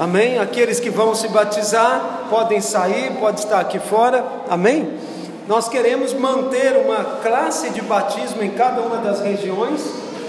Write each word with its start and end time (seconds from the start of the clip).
Amém? 0.00 0.38
Aqueles 0.38 0.80
que 0.80 0.88
vão 0.88 1.14
se 1.14 1.28
batizar 1.28 2.22
podem 2.30 2.60
sair, 2.60 3.12
pode 3.20 3.40
estar 3.40 3.60
aqui 3.60 3.78
fora. 3.78 4.24
Amém? 4.48 4.98
Nós 5.46 5.68
queremos 5.68 6.14
manter 6.14 6.76
uma 6.76 7.04
classe 7.22 7.70
de 7.70 7.82
batismo 7.82 8.42
em 8.42 8.50
cada 8.50 8.80
uma 8.80 8.96
das 8.96 9.20
regiões, 9.20 9.82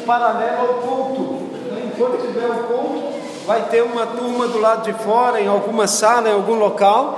paralela 0.05 0.59
ao 0.59 0.73
culto. 0.75 1.49
Enquanto 1.85 2.21
tiver 2.21 2.47
o 2.47 2.63
culto, 2.63 3.13
vai 3.47 3.61
ter 3.69 3.81
uma 3.81 4.05
turma 4.05 4.47
do 4.47 4.59
lado 4.59 4.83
de 4.83 4.93
fora, 5.03 5.39
em 5.39 5.47
alguma 5.47 5.87
sala, 5.87 6.29
em 6.29 6.33
algum 6.33 6.55
local, 6.55 7.17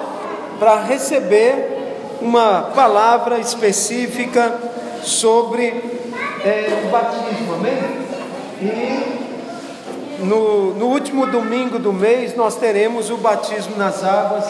para 0.59 0.75
receber 0.75 1.72
uma 2.21 2.71
palavra 2.75 3.39
específica 3.39 4.54
sobre 5.04 5.67
é, 6.44 6.84
o 6.85 6.90
batismo. 6.90 7.54
Amém? 7.55 8.04
E 8.62 9.23
no, 10.23 10.73
no 10.73 10.85
último 10.88 11.26
domingo 11.26 11.77
do 11.80 11.91
mês 11.91 12.35
nós 12.35 12.55
teremos 12.55 13.09
o 13.09 13.18
batismo 13.18 13.76
nas 13.77 14.04
águas 14.04 14.45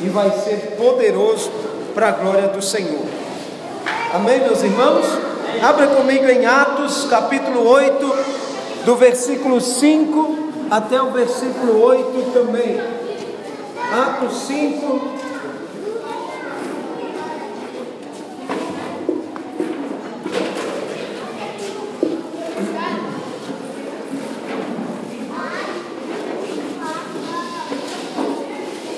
e 0.00 0.08
vai 0.08 0.30
ser 0.30 0.76
poderoso 0.78 1.50
para 1.94 2.08
a 2.08 2.12
glória 2.12 2.48
do 2.48 2.62
Senhor. 2.62 3.04
Amém, 4.14 4.40
meus 4.40 4.62
irmãos? 4.62 5.06
Abra 5.62 5.86
comigo 5.88 6.26
em 6.26 6.46
Atos 6.46 7.06
capítulo 7.08 7.68
8, 7.68 8.14
do 8.84 8.96
versículo 8.96 9.60
5 9.60 10.38
até 10.70 11.00
o 11.00 11.10
versículo 11.10 11.82
8 11.82 12.32
também. 12.32 12.80
Atos 13.92 14.46
5, 14.46 15.00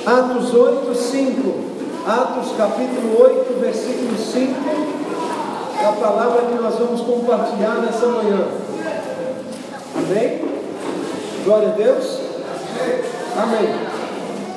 Atos 0.07 0.53
8, 0.53 0.95
5. 0.95 1.55
Atos 2.07 2.53
capítulo 2.59 3.23
8, 3.23 3.59
versículo 3.59 4.19
5. 4.19 4.53
É 5.81 5.87
a 5.87 5.93
palavra 5.93 6.43
que 6.43 6.63
nós 6.63 6.75
vamos 6.75 7.01
compartilhar 7.01 7.77
nessa 7.77 8.07
manhã. 8.09 8.47
Amém? 9.97 10.43
Glória 11.47 11.69
a 11.69 11.73
Deus. 11.73 12.21
Amém. 13.35 13.75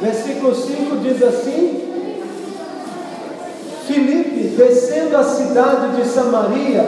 Versículo 0.01 0.53
5 0.53 0.97
diz 0.97 1.23
assim: 1.23 1.81
Filipe, 3.87 4.53
descendo 4.57 5.15
a 5.15 5.23
cidade 5.23 5.95
de 5.95 6.09
Samaria, 6.09 6.83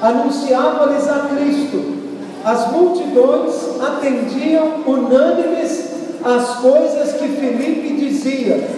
anunciava-lhes 0.00 1.08
a 1.08 1.28
Cristo. 1.34 1.98
As 2.44 2.70
multidões 2.70 3.80
atendiam 3.80 4.84
unânimes 4.86 5.89
as 6.24 6.56
coisas 6.56 7.12
que 7.14 7.28
Felipe 7.28 7.94
dizia, 7.94 8.68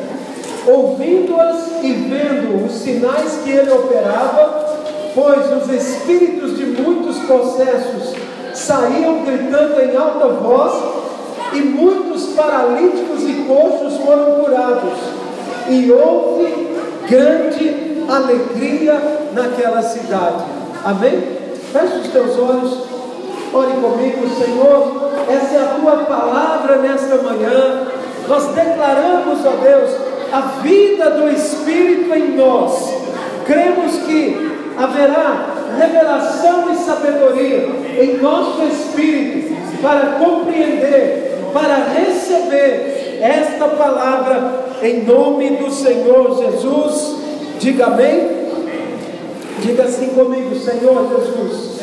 ouvindo-as 0.66 1.82
e 1.82 1.92
vendo 1.92 2.66
os 2.66 2.72
sinais 2.72 3.40
que 3.42 3.50
ele 3.50 3.72
operava, 3.72 4.78
pois 5.14 5.62
os 5.62 5.72
espíritos 5.72 6.56
de 6.56 6.66
muitos 6.66 7.18
processos 7.20 8.14
saíam 8.54 9.24
gritando 9.24 9.80
em 9.80 9.96
alta 9.96 10.28
voz, 10.28 10.72
e 11.52 11.60
muitos 11.60 12.26
paralíticos 12.34 13.22
e 13.24 13.44
coxos 13.46 13.98
foram 13.98 14.42
curados, 14.42 14.98
e 15.68 15.90
houve 15.92 16.68
grande 17.08 18.04
alegria 18.08 19.00
naquela 19.34 19.82
cidade. 19.82 20.44
Amém? 20.84 21.20
Feche 21.72 21.96
os 21.98 22.08
teus 22.08 22.38
olhos, 22.38 22.78
ore 23.52 23.72
comigo, 23.72 24.28
Senhor 24.38 25.11
essa 25.30 25.54
é 25.54 25.62
a 25.62 25.78
tua 25.80 25.96
palavra 26.04 26.76
nesta 26.76 27.16
manhã. 27.16 27.86
Nós 28.28 28.46
declaramos, 28.48 29.44
ó 29.44 29.50
Deus, 29.62 29.90
a 30.32 30.40
vida 30.62 31.10
do 31.10 31.28
Espírito 31.28 32.14
em 32.14 32.36
nós. 32.36 32.94
Cremos 33.44 33.96
que 34.06 34.52
haverá 34.78 35.46
revelação 35.78 36.72
e 36.72 36.76
sabedoria 36.76 37.68
em 38.00 38.18
nosso 38.18 38.62
espírito 38.64 39.54
para 39.82 40.18
compreender, 40.18 41.38
para 41.52 41.76
receber 41.94 43.18
esta 43.20 43.68
palavra 43.68 44.64
em 44.82 45.04
nome 45.04 45.50
do 45.56 45.70
Senhor 45.70 46.36
Jesus. 46.38 47.16
Diga 47.58 47.86
amém. 47.86 48.41
Diga 49.62 49.84
assim 49.84 50.08
comigo, 50.08 50.54
Senhor 50.56 51.08
Jesus. 51.08 51.80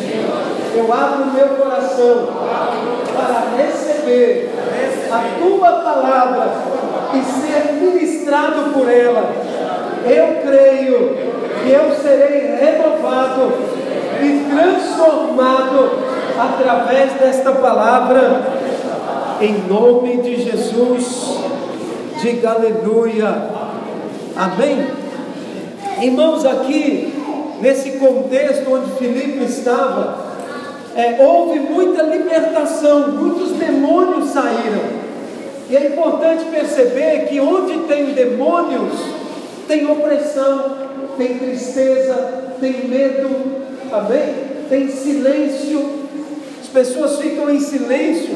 Eu 0.75 0.93
abro 0.93 1.31
meu 1.31 1.47
coração 1.55 2.27
para 3.15 3.63
receber 3.63 4.49
a 5.09 5.39
tua 5.39 5.71
palavra 5.71 6.51
e 7.13 7.23
ser 7.23 7.73
ministrado 7.75 8.73
por 8.73 8.89
ela. 8.91 9.31
Eu 10.05 10.41
creio 10.41 11.15
que 11.63 11.71
eu 11.71 11.95
serei 11.95 12.55
renovado 12.55 13.53
e 14.21 14.45
transformado 14.53 15.91
através 16.37 17.13
desta 17.13 17.53
palavra, 17.53 18.41
em 19.39 19.53
nome 19.69 20.17
de 20.17 20.41
Jesus. 20.41 21.37
Diga 22.21 22.51
aleluia. 22.51 23.49
Amém. 24.35 24.85
Irmãos, 26.01 26.45
aqui, 26.45 27.18
nesse 27.61 27.91
contexto 27.91 28.71
onde 28.71 28.91
Filipe 28.97 29.43
estava, 29.43 30.29
é, 30.95 31.23
houve 31.23 31.59
muita 31.59 32.03
libertação, 32.03 33.09
muitos 33.09 33.51
demônios 33.51 34.31
saíram. 34.31 35.09
E 35.69 35.77
é 35.77 35.87
importante 35.87 36.45
perceber 36.45 37.27
que 37.27 37.39
onde 37.39 37.79
tem 37.87 38.13
demônios, 38.13 38.93
tem 39.67 39.89
opressão, 39.89 40.77
tem 41.17 41.37
tristeza, 41.37 42.15
tem 42.59 42.87
medo, 42.87 43.29
amém? 43.91 44.33
Tem 44.67 44.89
silêncio. 44.89 45.99
As 46.61 46.67
pessoas 46.67 47.19
ficam 47.19 47.49
em 47.49 47.59
silêncio, 47.59 48.35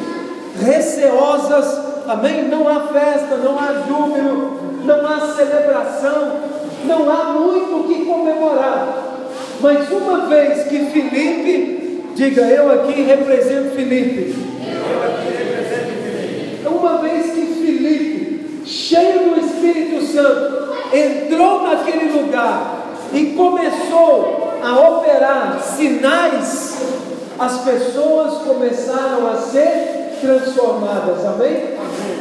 receosas, 0.63 1.79
amém? 2.07 2.43
Não 2.47 2.67
há 2.67 2.81
festa, 2.87 3.37
não 3.37 3.57
há 3.57 3.83
júbilo, 3.87 4.59
não 4.85 5.07
há 5.07 5.33
celebração, 5.35 6.33
não 6.85 7.09
há 7.09 7.33
muito 7.33 7.77
o 7.77 7.83
que 7.87 8.05
comemorar. 8.05 9.12
Mas 9.63 9.89
uma 9.89 10.27
vez 10.27 10.67
que 10.67 10.77
Filipe 10.91 11.73
Diga, 12.15 12.41
eu 12.41 12.71
aqui 12.71 13.01
represento 13.01 13.75
Felipe. 13.75 14.35
Uma 16.63 16.97
vez 16.99 17.31
que 17.31 17.41
Felipe, 17.41 18.65
cheio 18.67 19.31
do 19.31 19.39
Espírito 19.39 20.05
Santo, 20.05 20.73
entrou 20.93 21.63
naquele 21.63 22.11
lugar 22.11 22.83
e 23.13 23.33
começou 23.35 24.53
a 24.61 24.79
operar 24.79 25.59
sinais, 25.59 26.77
as 27.39 27.61
pessoas 27.61 28.43
começaram 28.43 29.27
a 29.27 29.37
ser 29.37 30.19
transformadas. 30.21 31.25
Amém? 31.25 31.63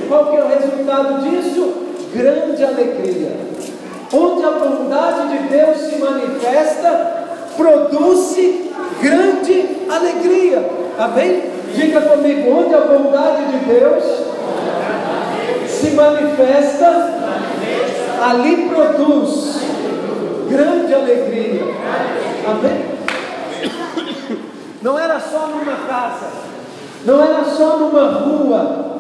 Qual 0.09 0.31
que 0.31 0.37
é 0.37 0.43
o 0.43 0.49
resultado 0.49 1.29
disso? 1.29 1.75
Grande 2.15 2.65
alegria. 2.65 3.37
Onde 4.11 4.45
a 4.45 4.51
bondade 4.53 5.29
de 5.29 5.49
Deus 5.49 5.79
se 5.79 5.97
manifesta, 5.97 7.22
produz 7.57 8.37
grande 9.01 9.69
alegria. 9.89 10.71
Amém? 10.99 11.43
Diga 11.75 12.01
comigo, 12.03 12.51
onde 12.51 12.75
a 12.75 12.81
bondade 12.81 13.47
de 13.47 13.65
Deus 13.65 14.05
se 15.67 15.91
manifesta, 15.91 17.15
ali 18.23 18.69
produz 18.69 19.61
grande 20.49 20.95
alegria. 20.95 21.63
Amém? 22.47 22.93
Não 24.83 24.99
era 24.99 25.19
só 25.21 25.47
numa 25.47 25.77
casa, 25.87 26.27
não 27.07 27.23
era 27.23 27.45
só 27.45 27.79
numa 27.79 28.11
rua, 28.11 28.99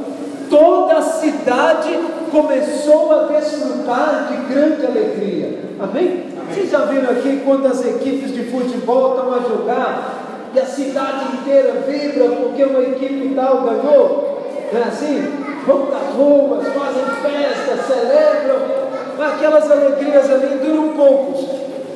toda 0.49 0.99
a 0.99 1.03
cidade 1.03 1.99
começou 2.31 3.13
a 3.13 3.27
desfrutar 3.27 4.29
de 4.31 4.55
grande 4.55 4.87
alegria. 4.87 5.59
Amém? 5.81 6.32
Vocês 6.49 6.71
já 6.71 6.81
viram 6.87 7.11
aqui 7.11 7.43
quando 7.45 7.67
as 7.67 7.85
equipes 7.85 8.33
de 8.33 8.45
futebol 8.45 9.15
estão 9.15 9.35
a 9.35 9.39
jogar 9.41 10.23
e 10.55 10.61
a 10.61 10.67
cidade 10.67 11.37
inteira 11.37 11.83
vibra 11.87 12.29
porque 12.37 12.65
uma 12.65 12.81
equipe 12.81 13.35
tal 13.35 13.63
ganhou? 13.63 14.43
Não 14.73 14.81
é 14.81 14.85
assim? 14.85 15.43
Vão 15.67 15.87
das 15.87 16.15
ruas, 16.15 16.67
fazem 16.69 17.05
festa, 17.23 17.83
celebram. 17.87 18.83
Aquelas 19.19 19.71
alegrias 19.71 20.31
ali 20.31 20.59
duram 20.59 20.89
poucos. 20.95 21.47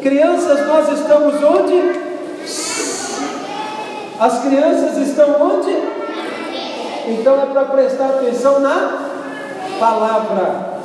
Crianças, 0.03 0.67
nós 0.67 0.89
estamos 0.93 1.35
onde? 1.43 2.07
As 4.19 4.43
crianças 4.43 4.97
estão 4.99 5.43
onde? 5.43 5.77
Então 7.09 7.43
é 7.43 7.47
para 7.47 7.65
prestar 7.65 8.07
atenção 8.07 8.61
na 8.61 9.09
palavra. 9.79 10.77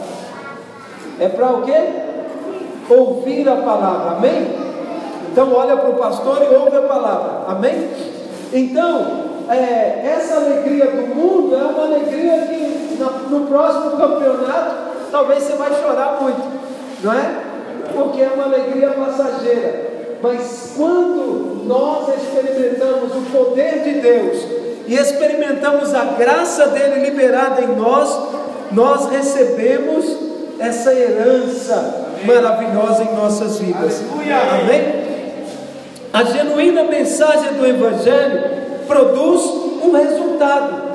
É 1.20 1.30
para 1.30 1.52
o 1.52 1.62
quê? 1.62 2.11
Ouvir 2.92 3.48
a 3.48 3.56
palavra, 3.56 4.18
amém? 4.18 4.54
Então 5.32 5.54
olha 5.54 5.78
para 5.78 5.92
o 5.92 5.94
pastor 5.94 6.40
e 6.44 6.54
ouve 6.54 6.76
a 6.76 6.82
palavra. 6.82 7.44
Amém? 7.48 7.90
Então, 8.52 9.30
é, 9.50 10.02
essa 10.06 10.36
alegria 10.36 10.88
do 10.88 11.16
mundo 11.16 11.56
é 11.56 11.64
uma 11.64 11.84
alegria 11.84 12.48
que 12.48 12.98
na, 13.00 13.06
no 13.30 13.48
próximo 13.48 13.92
campeonato 13.92 14.76
talvez 15.10 15.44
você 15.44 15.54
vai 15.54 15.74
chorar 15.74 16.18
muito, 16.22 16.42
não 17.02 17.14
é? 17.14 17.36
Porque 17.94 18.22
é 18.22 18.28
uma 18.28 18.44
alegria 18.44 18.90
passageira. 18.90 19.90
Mas 20.22 20.74
quando 20.76 21.66
nós 21.66 22.10
experimentamos 22.10 23.16
o 23.16 23.22
poder 23.32 23.84
de 23.84 24.02
Deus 24.02 24.46
e 24.86 24.96
experimentamos 24.96 25.96
a 25.96 26.04
graça 26.18 26.68
dele 26.68 27.10
liberada 27.10 27.62
em 27.62 27.74
nós, 27.74 28.20
nós 28.74 29.10
recebemos 29.10 30.06
essa 30.60 30.94
herança 30.94 32.01
maravilhosa 32.26 33.04
em 33.04 33.16
nossas 33.16 33.60
vidas. 33.60 34.04
Amém? 34.62 35.02
A 36.14 36.24
genuína 36.24 36.84
mensagem 36.84 37.54
do 37.54 37.66
Evangelho 37.66 38.44
produz 38.88 39.42
um 39.82 39.92
resultado. 39.92 40.92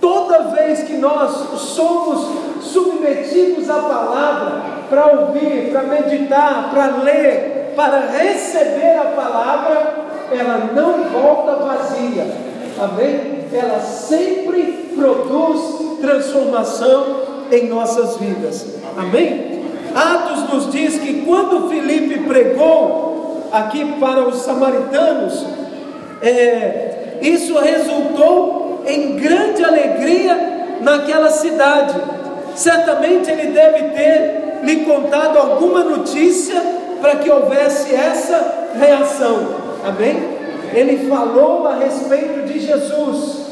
Toda 0.00 0.50
vez 0.54 0.82
que 0.82 0.94
nós 0.94 1.30
somos 1.60 2.28
submetidos 2.62 3.70
à 3.70 3.74
palavra, 3.74 4.62
para 4.88 5.06
ouvir, 5.06 5.70
para 5.72 5.82
meditar, 5.82 6.70
para 6.72 7.02
ler, 7.02 7.72
para 7.74 8.00
receber 8.00 8.98
a 8.98 9.12
palavra, 9.16 9.94
ela 10.30 10.70
não 10.74 11.04
volta 11.04 11.56
vazia. 11.56 12.26
Amém? 12.78 13.44
Ela 13.52 13.80
sempre 13.80 14.90
produz 14.94 16.00
transformação 16.00 17.22
em 17.50 17.68
nossas 17.68 18.16
vidas. 18.16 18.66
Amém? 18.96 19.63
Atos 19.94 20.52
nos 20.52 20.72
diz 20.72 20.98
que 20.98 21.22
quando 21.22 21.68
Filipe 21.68 22.20
pregou 22.20 23.48
aqui 23.52 23.94
para 24.00 24.26
os 24.26 24.42
samaritanos, 24.42 25.46
é, 26.20 27.18
isso 27.22 27.56
resultou 27.58 28.82
em 28.86 29.16
grande 29.16 29.64
alegria 29.64 30.78
naquela 30.80 31.30
cidade. 31.30 31.94
Certamente 32.56 33.30
ele 33.30 33.52
deve 33.52 33.90
ter 33.90 34.60
lhe 34.62 34.84
contado 34.84 35.38
alguma 35.38 35.84
notícia 35.84 36.60
para 37.00 37.16
que 37.16 37.30
houvesse 37.30 37.94
essa 37.94 38.70
reação. 38.78 39.46
Amém? 39.84 40.16
Ele 40.72 41.08
falou 41.08 41.68
a 41.68 41.76
respeito 41.76 42.46
de 42.46 42.58
Jesus. 42.58 43.44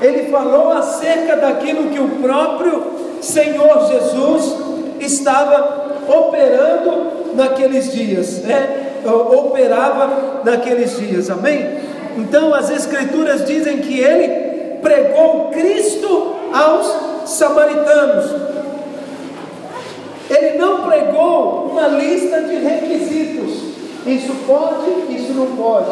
Ele 0.00 0.30
falou 0.30 0.72
acerca 0.72 1.36
daquilo 1.36 1.90
que 1.90 1.98
o 1.98 2.22
próprio 2.22 2.84
Senhor 3.20 3.86
Jesus 3.90 4.56
estava 4.98 5.89
operando 6.10 7.34
naqueles 7.34 7.92
dias, 7.92 8.42
né? 8.42 8.92
Operava 9.04 10.42
naqueles 10.44 10.98
dias. 10.98 11.30
Amém? 11.30 11.78
Então 12.16 12.52
as 12.52 12.70
escrituras 12.70 13.46
dizem 13.46 13.78
que 13.78 14.00
ele 14.00 14.78
pregou 14.82 15.50
Cristo 15.50 16.36
aos 16.52 17.30
samaritanos. 17.30 18.30
Ele 20.28 20.58
não 20.58 20.82
pregou 20.82 21.70
uma 21.72 21.88
lista 21.88 22.42
de 22.42 22.56
requisitos. 22.56 23.70
Isso 24.06 24.32
pode, 24.46 25.14
isso 25.14 25.32
não 25.32 25.56
pode. 25.56 25.90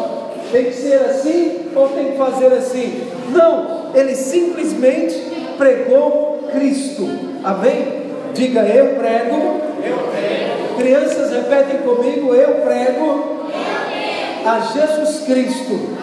Tem 0.51 0.65
que 0.65 0.73
ser 0.73 0.95
assim 0.95 1.69
ou 1.75 1.89
tem 1.89 2.11
que 2.11 2.17
fazer 2.17 2.47
assim. 2.47 3.03
Não, 3.31 3.91
ele 3.93 4.15
simplesmente 4.15 5.15
pregou 5.57 6.49
Cristo. 6.51 7.07
Amém? 7.43 7.99
Diga 8.33 8.61
eu 8.61 8.95
prego. 8.95 9.68
Crianças 10.79 11.31
repetem 11.31 11.79
comigo, 11.79 12.33
eu 12.33 12.55
prego. 12.61 13.05
Eu 13.05 13.45
prego. 13.45 14.09
A 14.45 14.59
Jesus 14.61 15.25
Cristo. 15.25 15.97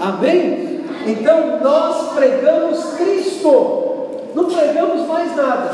Amém? 0.00 0.84
Então 1.06 1.60
nós 1.60 2.14
pregamos 2.14 2.94
Cristo, 2.94 4.06
não 4.34 4.44
pregamos 4.46 5.06
mais 5.06 5.36
nada. 5.36 5.70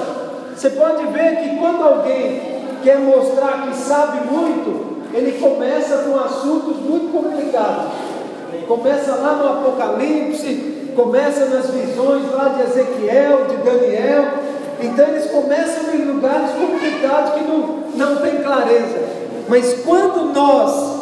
Você 0.55 0.71
pode 0.71 1.07
ver 1.07 1.37
que 1.37 1.57
quando 1.57 1.83
alguém 1.83 2.41
quer 2.83 2.99
mostrar 2.99 3.69
que 3.69 3.77
sabe 3.77 4.27
muito, 4.29 5.05
ele 5.13 5.39
começa 5.39 5.99
com 5.99 6.19
assuntos 6.19 6.77
muito 6.79 7.13
complicados. 7.13 7.93
Começa 8.67 9.15
lá 9.17 9.35
no 9.35 9.49
Apocalipse, 9.49 10.93
começa 10.97 11.47
nas 11.47 11.71
visões 11.71 12.33
lá 12.33 12.49
de 12.49 12.63
Ezequiel, 12.63 13.47
de 13.47 13.57
Daniel. 13.59 14.44
Então 14.81 15.07
eles 15.09 15.31
começam 15.31 15.95
em 15.95 16.05
lugares 16.05 16.51
complicados 16.53 17.35
que 17.35 17.45
não, 17.45 17.85
não 17.95 18.17
tem 18.17 18.43
clareza. 18.43 18.99
Mas 19.49 19.83
quando 19.85 20.33
nós 20.33 20.95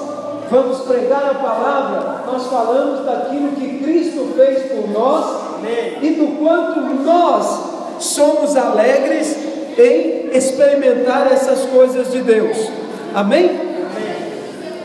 vamos 0.50 0.80
pregar 0.82 1.30
a 1.30 1.34
palavra, 1.34 2.24
nós 2.26 2.46
falamos 2.46 3.04
daquilo 3.06 3.52
que 3.52 3.78
Cristo 3.82 4.34
fez 4.36 4.70
por 4.70 4.90
nós 4.90 5.24
Amém. 5.58 5.98
e 6.02 6.10
do 6.10 6.38
quanto 6.38 6.80
nós 7.02 7.72
somos 7.98 8.56
alegres 8.56 9.36
em 9.78 10.36
experimentar 10.36 11.30
essas 11.32 11.64
coisas 11.66 12.10
de 12.10 12.20
Deus. 12.20 12.56
Amém? 13.14 13.72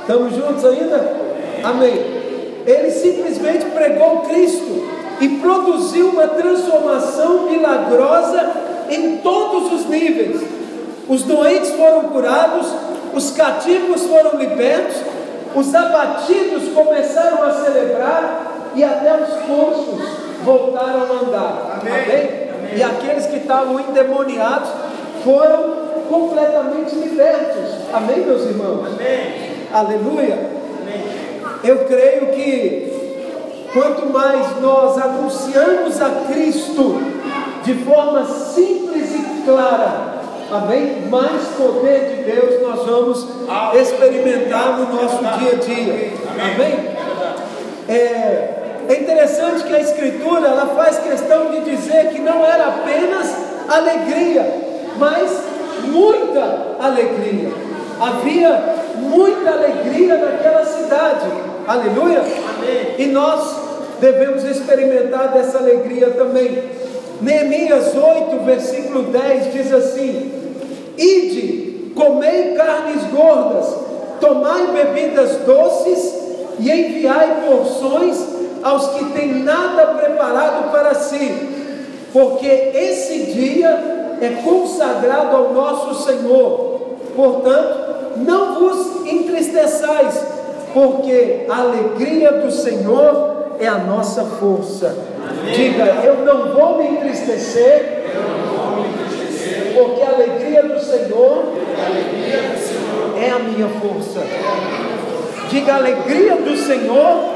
Estamos 0.02 0.34
juntos 0.34 0.64
ainda? 0.64 1.18
Amém. 1.64 2.18
Ele 2.66 2.92
simplesmente 2.92 3.66
pregou 3.66 4.22
Cristo 4.22 4.88
e 5.20 5.28
produziu 5.40 6.10
uma 6.10 6.28
transformação 6.28 7.50
milagrosa 7.50 8.67
em 8.90 9.18
todos 9.18 9.72
os 9.74 9.86
níveis. 9.88 10.42
Os 11.08 11.24
doentes 11.24 11.72
foram 11.72 12.04
curados, 12.04 12.68
os 13.14 13.32
cativos 13.32 14.04
foram 14.04 14.38
libertos, 14.38 14.98
os 15.56 15.74
abatidos 15.74 16.70
começaram 16.74 17.44
a 17.44 17.52
celebrar 17.52 18.72
e 18.76 18.84
até 18.84 19.14
os 19.16 19.30
coxos 19.48 20.28
voltaram 20.44 21.02
a 21.02 21.26
andar. 21.26 21.80
Amém? 21.82 21.94
Amém? 21.94 22.30
Amém. 22.60 22.78
E 22.78 22.84
aqueles 22.84 23.26
que 23.26 23.38
estavam 23.38 23.80
endemoniados 23.80 24.70
foram 25.24 25.88
completamente 26.10 26.96
libertos. 26.96 27.72
Amém, 27.94 28.20
meus 28.26 28.44
irmãos? 28.44 28.88
Amém. 28.88 29.68
Aleluia. 29.74 30.52
Amém. 30.82 31.04
Eu 31.64 31.86
creio 31.86 32.28
que 32.28 32.88
quanto 33.74 34.08
mais 34.08 34.62
nós 34.62 34.98
anunciamos 34.98 36.02
a 36.02 36.10
Cristo 36.32 37.02
de 37.64 37.74
forma 37.84 38.26
simples 38.26 38.77
clara, 39.48 40.18
Amém? 40.50 41.08
Mais 41.10 41.44
poder 41.58 42.16
de 42.16 42.32
Deus 42.32 42.62
nós 42.62 42.86
vamos 42.86 43.28
experimentar 43.74 44.78
no 44.80 44.94
nosso 44.94 45.18
dia 45.18 45.52
a 45.52 45.56
dia. 45.56 46.14
Amém? 46.54 46.98
É, 47.90 48.50
é 48.88 49.02
interessante 49.02 49.64
que 49.66 49.76
a 49.76 49.80
Escritura 49.80 50.48
ela 50.48 50.68
faz 50.68 51.00
questão 51.00 51.52
de 51.52 51.60
dizer 51.62 52.12
que 52.12 52.22
não 52.22 52.46
era 52.46 52.68
apenas 52.68 53.36
alegria, 53.68 54.46
mas 54.98 55.44
muita 55.84 56.78
alegria. 56.80 57.50
Havia 58.00 58.76
muita 58.96 59.52
alegria 59.52 60.16
naquela 60.18 60.64
cidade. 60.64 61.28
Aleluia? 61.68 62.20
Amém. 62.20 62.96
E 62.98 63.06
nós 63.08 63.54
devemos 64.00 64.46
experimentar 64.46 65.34
dessa 65.34 65.58
alegria 65.58 66.10
também. 66.12 66.77
Neemias 67.22 67.96
8, 67.96 68.44
versículo 68.46 69.04
10 69.04 69.54
diz 69.54 69.74
assim: 69.74 70.32
Ide, 70.98 71.92
comei 71.96 72.54
carnes 72.56 73.04
gordas, 73.12 73.76
tomai 74.20 74.68
bebidas 74.68 75.38
doces 75.46 76.14
e 76.60 76.72
enviai 76.72 77.44
porções 77.48 78.18
aos 78.64 78.88
que 78.90 79.06
têm 79.12 79.44
nada 79.44 79.88
preparado 79.88 80.72
para 80.72 80.94
si, 80.96 81.32
porque 82.14 82.48
esse 82.48 83.32
dia 83.32 84.18
é 84.22 84.42
consagrado 84.44 85.36
ao 85.36 85.54
nosso 85.54 86.04
Senhor. 86.04 86.78
Portanto, 87.16 87.88
não 88.18 88.56
vos 88.56 89.08
entristeçais, 89.08 90.22
porque 90.74 91.46
a 91.50 91.62
alegria 91.62 92.34
do 92.34 92.52
Senhor 92.52 93.37
é 93.60 93.68
a 93.68 93.78
nossa 93.78 94.24
força. 94.24 94.96
Amém. 95.30 95.54
Diga, 95.54 95.84
eu 96.04 96.26
não 96.26 96.54
vou 96.54 96.78
me 96.78 96.88
entristecer 96.88 97.98
porque 99.74 100.02
a 100.02 100.10
alegria 100.10 100.64
do 100.64 100.80
Senhor 100.80 101.44
é 103.22 103.30
a 103.30 103.40
minha 103.40 103.68
força. 103.80 104.22
Diga, 105.50 105.74
a 105.74 105.78
alegria 105.78 106.36
do 106.36 106.58
Senhor, 106.58 107.34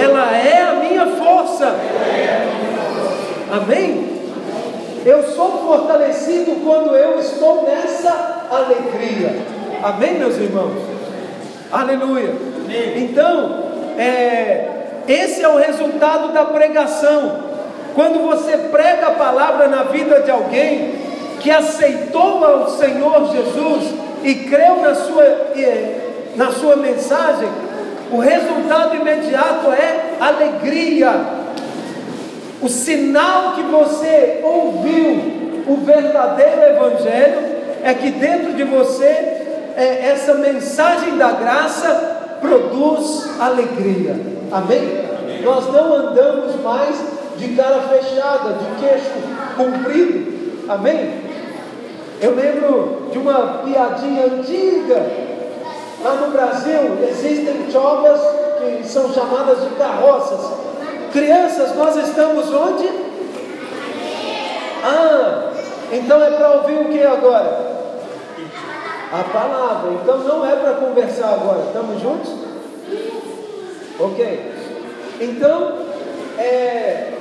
ela 0.00 0.36
é 0.36 0.62
a 0.62 0.74
minha 0.74 1.06
força. 1.16 1.74
Amém? 3.50 4.16
Eu 5.04 5.22
sou 5.22 5.64
fortalecido 5.66 6.64
quando 6.64 6.94
eu 6.96 7.18
estou 7.18 7.62
nessa 7.62 8.46
alegria. 8.50 9.36
Amém, 9.82 10.18
meus 10.18 10.36
irmãos? 10.36 10.82
Aleluia. 11.70 12.34
Então, 12.96 13.64
é, 13.98 14.75
esse 15.08 15.42
é 15.42 15.48
o 15.48 15.56
resultado 15.56 16.32
da 16.32 16.44
pregação. 16.44 17.46
Quando 17.94 18.26
você 18.26 18.56
prega 18.56 19.08
a 19.08 19.12
palavra 19.12 19.68
na 19.68 19.84
vida 19.84 20.20
de 20.20 20.30
alguém, 20.30 20.94
que 21.40 21.50
aceitou 21.50 22.44
ao 22.44 22.70
Senhor 22.70 23.30
Jesus 23.30 23.94
e 24.22 24.34
creu 24.34 24.80
na 24.82 24.94
sua, 24.94 25.24
na 26.34 26.50
sua 26.50 26.76
mensagem, 26.76 27.48
o 28.10 28.18
resultado 28.18 28.96
imediato 28.96 29.70
é 29.72 30.14
alegria. 30.20 31.12
O 32.60 32.68
sinal 32.68 33.52
que 33.54 33.62
você 33.62 34.40
ouviu 34.42 35.64
o 35.66 35.76
verdadeiro 35.84 36.62
Evangelho 36.62 37.56
é 37.82 37.94
que 37.94 38.10
dentro 38.10 38.54
de 38.54 38.64
você 38.64 39.04
é, 39.76 40.08
essa 40.08 40.34
mensagem 40.34 41.16
da 41.16 41.32
graça 41.32 42.15
produz 42.40 43.40
alegria. 43.40 44.16
Amém? 44.50 44.78
Amém? 45.20 45.42
Nós 45.42 45.72
não 45.72 45.94
andamos 45.94 46.60
mais 46.62 46.96
de 47.36 47.48
cara 47.54 47.80
fechada, 47.82 48.54
de 48.54 48.86
queixo 48.86 49.10
comprido. 49.56 50.66
Amém? 50.68 51.26
Eu 52.20 52.34
lembro 52.34 53.08
de 53.12 53.18
uma 53.18 53.60
piadinha 53.64 54.26
antiga. 54.26 55.26
Lá 56.02 56.14
no 56.14 56.30
Brasil 56.30 56.98
existem 57.08 57.70
chovas 57.70 58.20
que 58.58 58.86
são 58.86 59.12
chamadas 59.12 59.62
de 59.62 59.68
carroças. 59.76 60.40
Crianças, 61.12 61.74
nós 61.76 61.96
estamos 61.96 62.52
onde? 62.52 62.88
Ah, 64.84 65.50
então 65.92 66.22
é 66.22 66.30
para 66.30 66.50
ouvir 66.52 66.78
o 66.80 66.84
que 66.86 67.02
agora? 67.02 67.75
A 69.12 69.24
palavra. 69.24 69.92
Então 69.92 70.18
não 70.18 70.46
é 70.46 70.56
para 70.56 70.74
conversar 70.74 71.34
agora. 71.34 71.64
Estamos 71.66 72.02
juntos? 72.02 72.32
Ok. 73.98 74.52
Então, 75.20 75.72
é, 76.38 77.12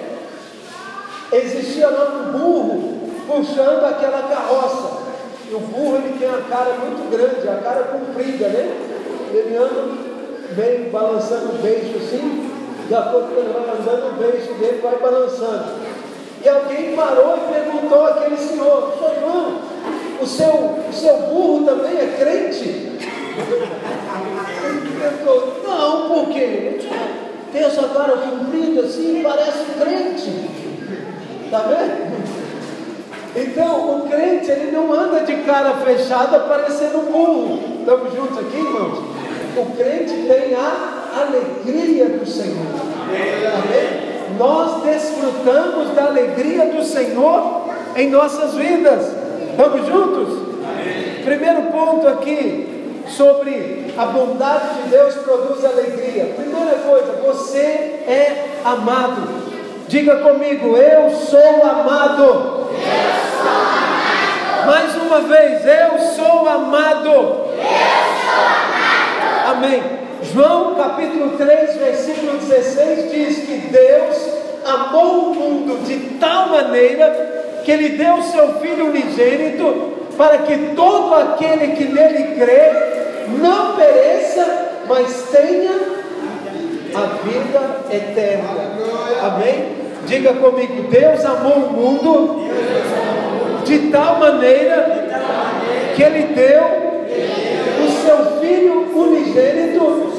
existia 1.31 1.87
lá 1.89 2.09
um 2.09 2.31
burro 2.31 2.95
puxando 3.27 3.85
aquela 3.85 4.23
carroça. 4.23 5.05
E 5.49 5.53
o 5.53 5.59
burro 5.59 5.97
ele 5.97 6.17
tem 6.17 6.27
a 6.27 6.41
cara 6.49 6.73
muito 6.73 7.09
grande, 7.09 7.47
a 7.47 7.61
cara 7.61 7.83
comprida, 7.83 8.47
né? 8.47 8.75
Ele 9.31 9.55
anda 9.55 10.15
bem 10.55 10.89
balançando 10.89 11.53
o 11.53 11.57
beijo 11.61 11.97
assim, 11.97 12.51
de 12.87 12.95
acordo 12.95 13.33
com 13.33 13.39
ele 13.39 13.53
vai 13.53 13.63
andando, 13.63 14.13
o 14.13 14.17
beijo 14.17 14.53
dele 14.55 14.79
vai 14.81 14.97
balançando. 14.97 15.65
E 16.43 16.49
alguém 16.49 16.95
parou 16.95 17.37
e 17.37 17.53
perguntou 17.53 18.05
àquele 18.05 18.37
senhor, 18.37 18.93
senhor 18.97 19.15
João, 19.19 19.59
o 20.21 20.25
seu, 20.25 20.49
o 20.89 20.93
seu 20.93 21.17
burro 21.17 21.65
também 21.65 21.97
é 21.97 22.15
crente? 22.17 22.91
Não, 25.63 26.07
por 26.07 26.29
quê? 26.33 26.79
Tem 27.51 27.63
essa 27.63 27.87
cara 27.89 28.17
comprida 28.17 28.81
assim, 28.81 29.21
parece 29.23 29.65
crente. 29.79 30.49
Está 31.45 31.59
vendo? 31.59 32.15
Então, 33.35 33.97
o 33.97 34.09
crente, 34.09 34.49
ele 34.49 34.71
não 34.71 34.91
anda 34.93 35.21
de 35.21 35.35
cara 35.43 35.75
fechada 35.77 36.39
parecendo 36.39 37.11
burro. 37.11 37.79
Estamos 37.79 38.13
juntos 38.13 38.39
aqui, 38.39 38.57
irmãos? 38.57 38.99
O 39.57 39.65
crente 39.77 40.13
tem 40.27 40.53
a 40.55 41.21
alegria 41.21 42.09
do 42.09 42.25
Senhor. 42.25 42.65
Amém? 43.07 44.15
Nós 44.37 44.83
desfrutamos 44.83 45.93
da 45.95 46.05
alegria 46.05 46.65
do 46.65 46.83
Senhor 46.83 47.61
em 47.95 48.09
nossas 48.09 48.53
vidas. 48.55 49.24
Estamos 49.57 49.87
juntos? 49.87 50.37
Amém. 50.67 51.23
Primeiro 51.23 51.61
ponto 51.71 52.05
aqui 52.09 53.03
sobre 53.07 53.93
a 53.97 54.05
bondade 54.07 54.83
de 54.83 54.89
Deus 54.89 55.15
produz 55.15 55.63
alegria. 55.63 56.33
Primeira 56.35 56.79
coisa, 56.79 57.13
você 57.25 57.57
é 58.05 58.59
amado. 58.65 59.29
Diga 59.87 60.17
comigo, 60.17 60.75
eu 60.75 61.09
sou 61.09 61.63
amado. 61.63 62.23
Eu 62.23 62.69
sou 63.31 63.49
amado. 63.49 64.65
Mais 64.65 64.93
uma 64.97 65.21
vez, 65.21 65.61
eu 65.65 65.99
sou 65.99 66.49
amado. 66.49 67.07
Eu 67.07 67.47
sou 67.47 68.35
amado. 68.51 69.51
Amém. 69.51 69.83
João 70.33 70.75
capítulo 70.75 71.37
3, 71.37 71.77
versículo 71.77 72.39
16 72.39 73.09
diz 73.09 73.37
que 73.45 73.57
Deus 73.71 74.17
amou 74.65 75.31
o 75.31 75.33
mundo 75.33 75.85
de 75.85 76.17
tal 76.19 76.49
maneira 76.49 77.44
que 77.65 77.71
ele 77.71 77.89
deu 77.89 78.21
seu 78.21 78.59
filho 78.59 78.85
unigênito 78.85 79.93
para 80.15 80.37
que 80.37 80.55
todo 80.75 81.15
aquele 81.15 81.75
que 81.75 81.85
nele 81.85 82.39
crê 82.39 82.71
não 83.39 83.75
pereça, 83.75 84.69
mas 84.87 85.29
tenha 85.31 85.71
a 86.93 87.27
vida 87.27 87.81
eterna. 87.91 88.49
Amém? 89.23 89.75
Diga 90.05 90.35
comigo: 90.35 90.83
Deus 90.89 91.25
amou 91.25 91.53
o 91.53 91.73
mundo 91.73 92.45
de 93.65 93.89
tal 93.89 94.19
maneira 94.19 95.07
que 95.95 96.03
Ele 96.03 96.33
deu 96.35 96.63
o 97.83 98.05
seu 98.05 98.39
Filho 98.39 98.95
unigênito 98.95 100.13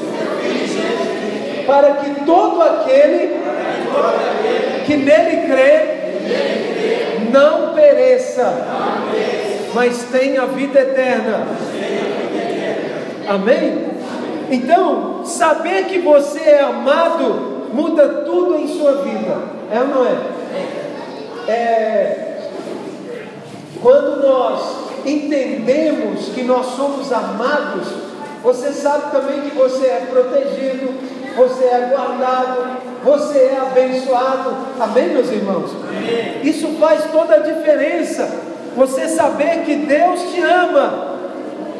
para 1.65 1.93
que 1.93 2.25
todo 2.25 2.61
aquele 2.61 3.37
que 4.85 4.97
nele 4.97 5.47
crê 5.47 5.97
não 7.31 7.73
pereça, 7.73 8.65
mas 9.73 10.03
tenha 10.11 10.45
vida 10.45 10.79
eterna. 10.79 11.47
Amém? 13.27 13.87
Então, 14.49 15.25
saber 15.25 15.85
que 15.85 15.99
você 15.99 16.39
é 16.39 16.61
amado 16.61 17.57
muda 17.73 18.07
tudo 18.25 18.55
em 18.55 18.67
sua 18.67 19.03
vida, 19.03 19.37
é 19.71 19.79
ou 19.79 19.87
não 19.87 20.05
é? 20.05 21.51
é 21.51 22.37
quando 23.81 24.21
nós 24.21 24.77
entendemos 25.05 26.29
que 26.29 26.43
nós 26.43 26.65
somos 26.75 27.11
amados, 27.11 27.87
você 28.41 28.71
sabe 28.71 29.11
também 29.11 29.41
que 29.41 29.55
você 29.55 29.85
é 29.85 30.07
protegido, 30.09 30.93
você 31.37 31.63
é 31.65 31.89
guardado, 31.91 32.77
você 33.03 33.37
é 33.37 33.57
abençoado. 33.61 34.55
Amém, 34.79 35.09
meus 35.09 35.31
irmãos? 35.31 35.71
Amém. 35.87 36.41
Isso 36.43 36.67
faz 36.79 37.05
toda 37.11 37.35
a 37.35 37.39
diferença. 37.39 38.27
Você 38.75 39.07
saber 39.07 39.63
que 39.63 39.75
Deus 39.75 40.21
te 40.31 40.41
ama, 40.41 41.15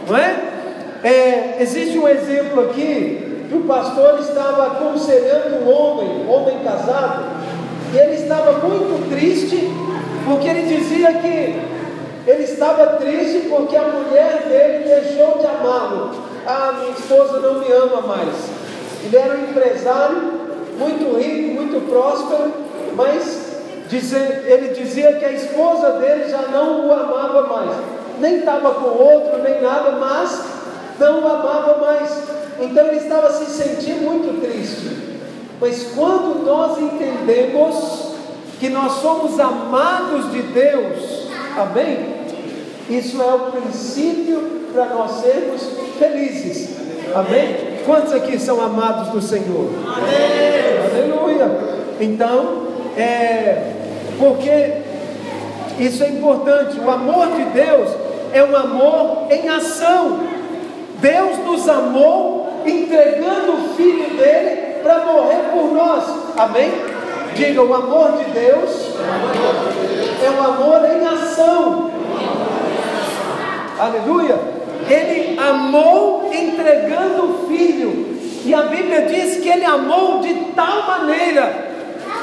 não 0.08 0.16
é? 0.18 0.36
É, 1.04 1.58
existe 1.60 1.98
um 1.98 2.08
exemplo 2.08 2.70
aqui 2.70 3.46
que 3.50 3.56
o 3.56 3.62
pastor 3.62 4.20
estava 4.20 4.68
aconselhando 4.68 5.64
um 5.64 5.72
homem, 5.72 6.26
um 6.26 6.30
homem 6.30 6.60
casado, 6.64 7.26
e 7.94 7.98
ele 7.98 8.16
estava 8.16 8.54
muito 8.54 9.10
triste, 9.10 9.72
porque 10.26 10.48
ele 10.48 10.76
dizia 10.76 11.14
que 11.14 11.78
ele 12.28 12.44
estava 12.44 12.98
triste 12.98 13.48
porque 13.48 13.76
a 13.76 13.84
mulher 13.84 14.44
dele 14.50 14.84
deixou 14.84 15.38
de 15.38 15.46
amá-lo. 15.46 16.12
Ah, 16.46 16.76
minha 16.80 16.92
esposa 16.92 17.40
não 17.40 17.60
me 17.60 17.72
ama 17.72 18.02
mais. 18.02 18.57
Ele 19.08 19.16
era 19.16 19.38
um 19.38 19.44
empresário, 19.50 20.18
muito 20.78 21.18
rico, 21.18 21.54
muito 21.54 21.90
próspero, 21.90 22.52
mas 22.94 23.48
ele 24.46 24.74
dizia 24.74 25.14
que 25.14 25.24
a 25.24 25.32
esposa 25.32 25.92
dele 25.94 26.30
já 26.30 26.42
não 26.50 26.88
o 26.88 26.92
amava 26.92 27.44
mais. 27.44 27.72
Nem 28.20 28.40
estava 28.40 28.72
com 28.72 28.88
outro, 28.90 29.42
nem 29.42 29.62
nada, 29.62 29.92
mas 29.92 30.44
não 31.00 31.22
o 31.22 31.28
amava 31.28 31.78
mais. 31.78 32.12
Então 32.60 32.88
ele 32.88 32.98
estava 32.98 33.32
se 33.32 33.46
sentindo 33.46 34.02
muito 34.02 34.42
triste. 34.42 35.22
Mas 35.62 35.84
quando 35.96 36.44
nós 36.44 36.78
entendemos 36.78 38.12
que 38.60 38.68
nós 38.68 38.92
somos 39.02 39.40
amados 39.40 40.32
de 40.34 40.42
Deus, 40.42 41.30
amém? 41.58 42.18
Isso 42.90 43.22
é 43.22 43.34
o 43.34 43.52
princípio 43.52 44.68
para 44.74 44.86
nós 44.88 45.22
sermos 45.22 45.62
felizes. 45.98 46.76
Amém? 47.16 47.77
Quantos 47.88 48.12
aqui 48.12 48.38
são 48.38 48.60
amados 48.60 49.08
do 49.08 49.22
Senhor? 49.22 49.70
Amém. 49.88 51.08
Aleluia. 51.08 51.50
Então, 52.02 52.68
é 52.98 53.72
porque 54.20 54.74
isso 55.80 56.04
é 56.04 56.10
importante. 56.10 56.78
O 56.82 56.92
amor 56.92 57.28
de 57.28 57.44
Deus 57.46 57.90
é 58.34 58.44
um 58.44 58.54
amor 58.54 59.28
em 59.32 59.48
ação. 59.48 60.20
Deus 61.00 61.38
nos 61.46 61.70
amou 61.70 62.62
entregando 62.66 63.54
o 63.54 63.70
Filho 63.78 64.18
dele 64.18 64.82
para 64.84 65.06
morrer 65.06 65.50
por 65.54 65.72
nós. 65.72 66.04
Amém? 66.36 66.70
Diga, 67.36 67.64
o 67.64 67.74
amor 67.74 68.18
de 68.18 68.26
Deus 68.32 68.96
é 70.26 70.30
um 70.30 70.44
amor 70.44 70.82
em 70.92 71.08
ação. 71.08 71.90
Aleluia. 73.80 74.57
Ele 74.90 75.40
amou 75.40 76.30
entregando 76.34 77.26
o 77.26 77.48
Filho. 77.48 78.18
E 78.46 78.54
a 78.54 78.64
Bíblia 78.64 79.02
diz 79.02 79.40
que 79.40 79.50
ele 79.50 79.66
amou 79.66 80.20
de 80.20 80.34
tal 80.56 80.88
maneira. 80.88 81.68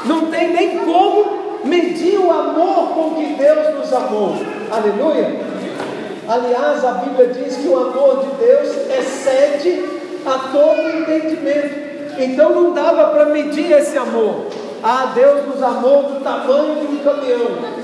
Não 0.05 0.27
tem 0.27 0.51
nem 0.51 0.79
como 0.79 1.59
medir 1.63 2.17
o 2.19 2.31
amor 2.31 2.89
com 2.89 3.15
que 3.15 3.33
Deus 3.33 3.75
nos 3.75 3.93
amou. 3.93 4.35
Aleluia. 4.71 5.39
Aliás, 6.27 6.83
a 6.83 6.91
Bíblia 6.93 7.27
diz 7.27 7.57
que 7.57 7.67
o 7.67 7.77
amor 7.77 8.25
de 8.25 8.43
Deus 8.43 8.69
excede 8.97 9.85
a 10.25 10.49
todo 10.51 10.97
entendimento. 10.97 11.85
Então 12.17 12.49
não 12.49 12.73
dava 12.73 13.09
para 13.09 13.25
medir 13.25 13.71
esse 13.71 13.95
amor. 13.97 14.47
Ah, 14.83 15.11
Deus 15.13 15.45
nos 15.47 15.61
amou 15.61 16.03
do 16.03 16.23
tamanho 16.23 16.75
de 16.75 16.87
um 16.87 16.97
caminhão. 16.97 17.75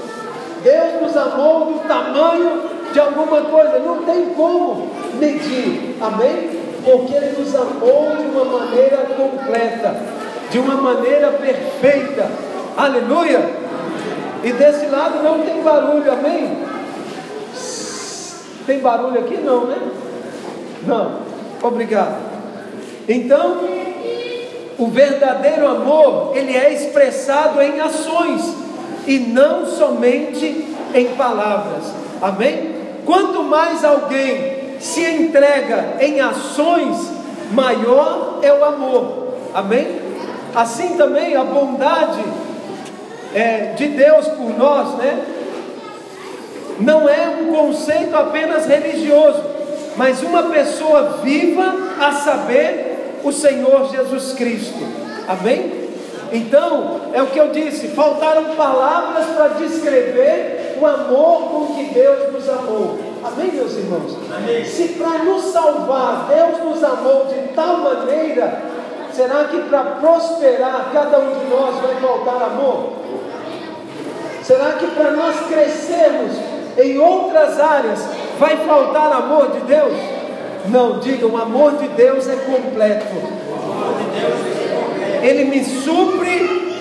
Deus 0.64 1.02
nos 1.02 1.18
amou 1.18 1.66
do 1.66 1.88
tamanho 1.88 2.71
de 2.92 3.00
alguma 3.00 3.42
coisa, 3.42 3.80
não 3.80 4.04
tem 4.04 4.26
como 4.36 4.90
medir, 5.20 5.98
amém? 6.02 6.62
Porque 6.84 7.14
Ele 7.14 7.40
nos 7.40 7.56
amou 7.56 8.16
de 8.18 8.24
uma 8.24 8.46
maneira 8.46 8.98
completa, 9.16 9.96
de 10.50 10.60
uma 10.60 10.76
maneira 10.76 11.30
perfeita, 11.30 12.30
aleluia. 12.76 13.62
E 14.44 14.52
desse 14.54 14.88
lado 14.88 15.24
não 15.24 15.40
tem 15.40 15.62
barulho, 15.62 16.12
amém? 16.12 16.58
Tem 18.66 18.80
barulho 18.80 19.20
aqui? 19.20 19.38
Não, 19.38 19.66
né? 19.66 19.78
Não, 20.86 21.20
obrigado. 21.62 22.18
Então, 23.08 23.60
o 24.78 24.88
verdadeiro 24.88 25.68
amor, 25.68 26.32
ele 26.36 26.56
é 26.58 26.74
expressado 26.74 27.62
em 27.62 27.80
ações 27.80 28.56
e 29.06 29.20
não 29.20 29.66
somente 29.66 30.66
em 30.94 31.08
palavras. 31.16 31.94
Amém? 32.22 32.71
Quanto 33.06 33.44
mais 33.44 33.84
alguém 33.84 34.78
se 34.80 35.02
entrega 35.06 35.98
em 36.00 36.20
ações, 36.20 37.12
maior 37.52 38.40
é 38.42 38.52
o 38.52 38.64
amor. 38.64 39.34
Amém? 39.54 40.02
Assim 40.56 40.98
também 40.98 41.36
a 41.36 41.44
bondade 41.44 42.24
é, 43.34 43.74
de 43.76 43.88
Deus 43.88 44.28
por 44.28 44.58
nós, 44.58 44.96
né? 44.98 45.26
Não 46.80 47.08
é 47.08 47.30
um 47.30 47.54
conceito 47.54 48.16
apenas 48.16 48.66
religioso, 48.66 49.44
mas 49.96 50.22
uma 50.24 50.44
pessoa 50.44 51.20
viva 51.24 51.74
a 52.00 52.12
saber 52.12 53.20
o 53.24 53.32
Senhor 53.32 53.90
Jesus 53.92 54.34
Cristo. 54.34 54.80
Amém? 55.28 55.82
Então, 56.32 57.02
é 57.14 57.22
o 57.22 57.28
que 57.28 57.40
eu 57.40 57.50
disse: 57.50 57.90
faltaram 57.90 58.56
palavras 58.56 59.26
para 59.28 59.48
descrever 59.50 60.61
o 60.82 60.88
amor 60.88 61.50
com 61.50 61.76
que 61.76 61.94
Deus 61.94 62.34
nos 62.34 62.50
amou. 62.50 62.98
Amém, 63.24 63.52
meus 63.52 63.74
irmãos? 63.78 64.18
Amém. 64.36 64.66
Se 64.66 64.90
para 64.90 65.20
nos 65.20 65.44
salvar 65.46 66.28
Deus 66.28 66.64
nos 66.64 66.84
amou 66.84 67.28
de 67.28 67.54
tal 67.54 67.78
maneira, 67.78 68.62
será 69.14 69.44
que 69.44 69.60
para 69.70 69.84
prosperar 69.84 70.90
cada 70.92 71.20
um 71.20 71.40
de 71.40 71.46
nós 71.46 71.76
vai 71.76 71.96
faltar 72.02 72.42
amor? 72.42 72.94
Será 74.42 74.72
que 74.74 74.88
para 74.88 75.12
nós 75.12 75.36
crescermos 75.48 76.36
em 76.80 76.98
outras 76.98 77.60
áreas 77.60 78.00
vai 78.40 78.58
faltar 78.66 79.12
amor 79.12 79.52
de 79.52 79.60
Deus? 79.60 79.94
Não, 80.68 81.00
diga, 81.00 81.28
o 81.28 81.38
amor 81.38 81.74
de 81.74 81.88
Deus 81.90 82.28
é 82.28 82.36
completo. 82.38 83.06
Ele 85.22 85.46
me 85.46 85.64
supre 85.64 86.72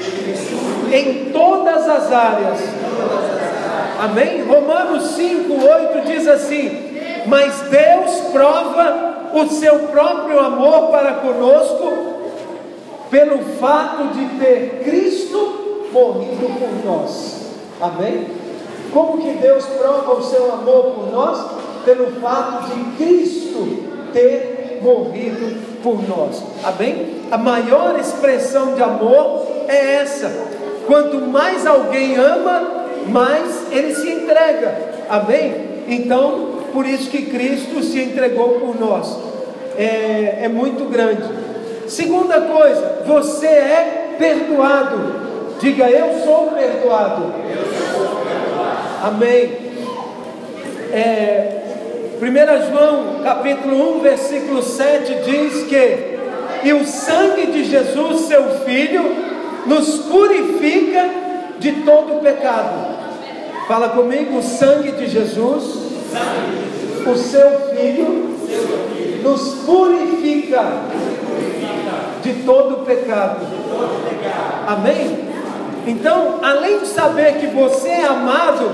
em 0.91 1.31
todas 1.33 1.87
as 1.87 2.11
áreas. 2.11 2.59
Amém? 4.01 4.43
Romanos 4.43 5.13
5, 5.13 5.53
8 5.53 6.07
diz 6.07 6.29
assim: 6.29 7.01
Mas 7.27 7.61
Deus 7.63 8.11
prova 8.33 9.31
o 9.35 9.47
seu 9.49 9.79
próprio 9.89 10.39
amor 10.39 10.89
para 10.89 11.15
conosco, 11.15 11.93
pelo 13.11 13.39
fato 13.61 14.09
de 14.15 14.39
ter 14.39 14.83
Cristo 14.85 15.89
morrido 15.93 16.47
por 16.59 16.85
nós. 16.85 17.53
Amém? 17.81 18.27
Como 18.93 19.19
que 19.19 19.31
Deus 19.39 19.65
prova 19.67 20.15
o 20.15 20.23
seu 20.23 20.53
amor 20.53 20.95
por 20.95 21.13
nós? 21.13 21.61
pelo 21.85 22.21
fato 22.21 22.75
de 22.75 22.97
Cristo 22.97 23.85
ter 24.13 24.81
morrido 24.83 25.81
por 25.83 25.97
nós. 26.09 26.43
Amém? 26.65 27.21
A 27.31 27.39
maior 27.39 27.99
expressão 27.99 28.75
de 28.75 28.83
amor 28.83 29.47
é 29.69 29.97
essa. 29.97 30.31
Quanto 30.87 31.17
mais 31.21 31.67
alguém 31.67 32.17
ama, 32.17 32.80
mais 33.09 33.67
ele 33.71 33.95
se 33.95 34.09
entrega. 34.09 34.77
Amém? 35.09 35.55
Então, 35.89 36.61
por 36.73 36.87
isso 36.87 37.11
que 37.11 37.23
Cristo 37.27 37.83
se 37.83 38.01
entregou 38.01 38.61
por 38.61 38.79
nós. 38.79 39.17
É, 39.77 40.41
é 40.43 40.49
muito 40.49 40.85
grande. 40.91 41.23
Segunda 41.89 42.41
coisa, 42.43 43.03
você 43.07 43.47
é 43.47 44.15
perdoado. 44.19 45.21
Diga, 45.61 45.91
eu 45.91 46.25
sou 46.25 46.53
perdoado. 46.53 47.35
Eu 47.51 47.99
sou 47.99 48.17
perdoado. 48.17 48.81
Amém. 49.03 49.71
É, 50.93 51.61
1 52.21 52.71
João 52.71 53.23
capítulo 53.25 53.97
1, 53.99 54.01
versículo 54.01 54.63
7 54.63 55.15
diz 55.25 55.65
que 55.65 56.21
e 56.63 56.73
o 56.73 56.85
sangue 56.85 57.47
de 57.47 57.65
Jesus, 57.65 58.27
seu 58.27 58.61
Filho, 58.61 59.17
nos 59.67 59.99
purifica 60.01 61.09
de 61.61 61.73
todo 61.83 62.21
pecado. 62.21 62.99
Fala 63.69 63.91
comigo, 63.91 64.39
o 64.39 64.43
sangue 64.43 64.93
de 64.93 65.07
Jesus, 65.07 65.65
o 67.07 67.15
seu 67.17 67.51
Filho, 67.71 68.31
nos 69.23 69.55
purifica 69.65 70.65
de 72.23 72.33
todo 72.43 72.85
pecado. 72.85 73.47
Amém? 74.67 75.29
Então, 75.87 76.41
além 76.43 76.81
de 76.81 76.87
saber 76.87 77.35
que 77.35 77.47
você 77.47 77.89
é 77.89 78.05
amado, 78.07 78.71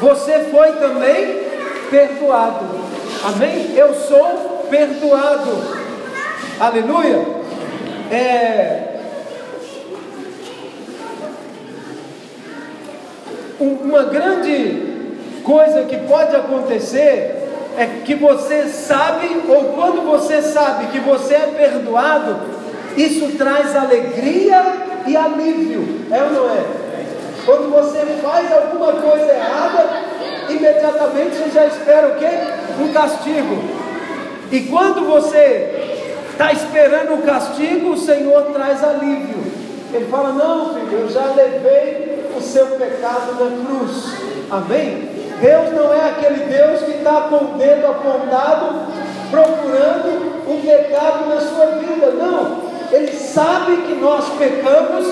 você 0.00 0.46
foi 0.50 0.72
também 0.72 1.42
perdoado. 1.90 2.64
Amém? 3.24 3.72
Eu 3.76 3.94
sou 3.94 4.66
perdoado. 4.68 5.82
Aleluia. 6.58 7.24
É, 8.10 8.91
uma 13.62 14.04
grande 14.04 14.92
coisa 15.44 15.82
que 15.82 15.96
pode 15.98 16.34
acontecer 16.34 17.38
é 17.76 17.86
que 18.04 18.14
você 18.14 18.66
sabe, 18.68 19.28
ou 19.48 19.64
quando 19.74 20.04
você 20.04 20.42
sabe 20.42 20.86
que 20.86 21.00
você 21.00 21.34
é 21.34 21.54
perdoado, 21.56 22.36
isso 22.96 23.36
traz 23.38 23.74
alegria 23.74 24.62
e 25.06 25.16
alívio, 25.16 26.06
é 26.10 26.22
ou 26.22 26.30
não 26.30 26.50
é? 26.50 26.82
Quando 27.44 27.72
você 27.72 27.98
faz 28.22 28.52
alguma 28.52 28.92
coisa 28.92 29.32
errada, 29.32 29.88
imediatamente 30.48 31.36
você 31.36 31.50
já 31.50 31.66
espera 31.66 32.08
o 32.08 32.16
quê? 32.16 32.28
Um 32.80 32.92
castigo. 32.92 33.82
E 34.52 34.60
quando 34.60 35.06
você 35.06 36.02
está 36.30 36.52
esperando 36.52 37.14
o 37.14 37.22
castigo, 37.22 37.90
o 37.90 37.98
Senhor 37.98 38.42
traz 38.52 38.84
alívio. 38.84 39.42
Ele 39.92 40.06
fala: 40.06 40.32
Não, 40.32 40.74
filho, 40.74 41.00
eu 41.00 41.10
já 41.10 41.24
levei 41.34 41.81
seu 42.52 42.66
pecado 42.66 43.32
na 43.40 43.64
cruz. 43.64 44.12
Amém? 44.50 45.08
Deus 45.40 45.72
não 45.72 45.92
é 45.92 46.10
aquele 46.10 46.44
Deus 46.44 46.82
que 46.82 46.98
está 46.98 47.22
com 47.22 47.36
o 47.36 47.58
dedo 47.58 47.86
apontado 47.86 48.82
procurando 49.30 50.44
o 50.46 50.60
pecado 50.60 51.28
na 51.28 51.40
sua 51.40 51.66
vida. 51.78 52.12
Não. 52.12 52.70
Ele 52.92 53.12
sabe 53.12 53.76
que 53.78 53.94
nós 53.94 54.28
pecamos, 54.38 55.06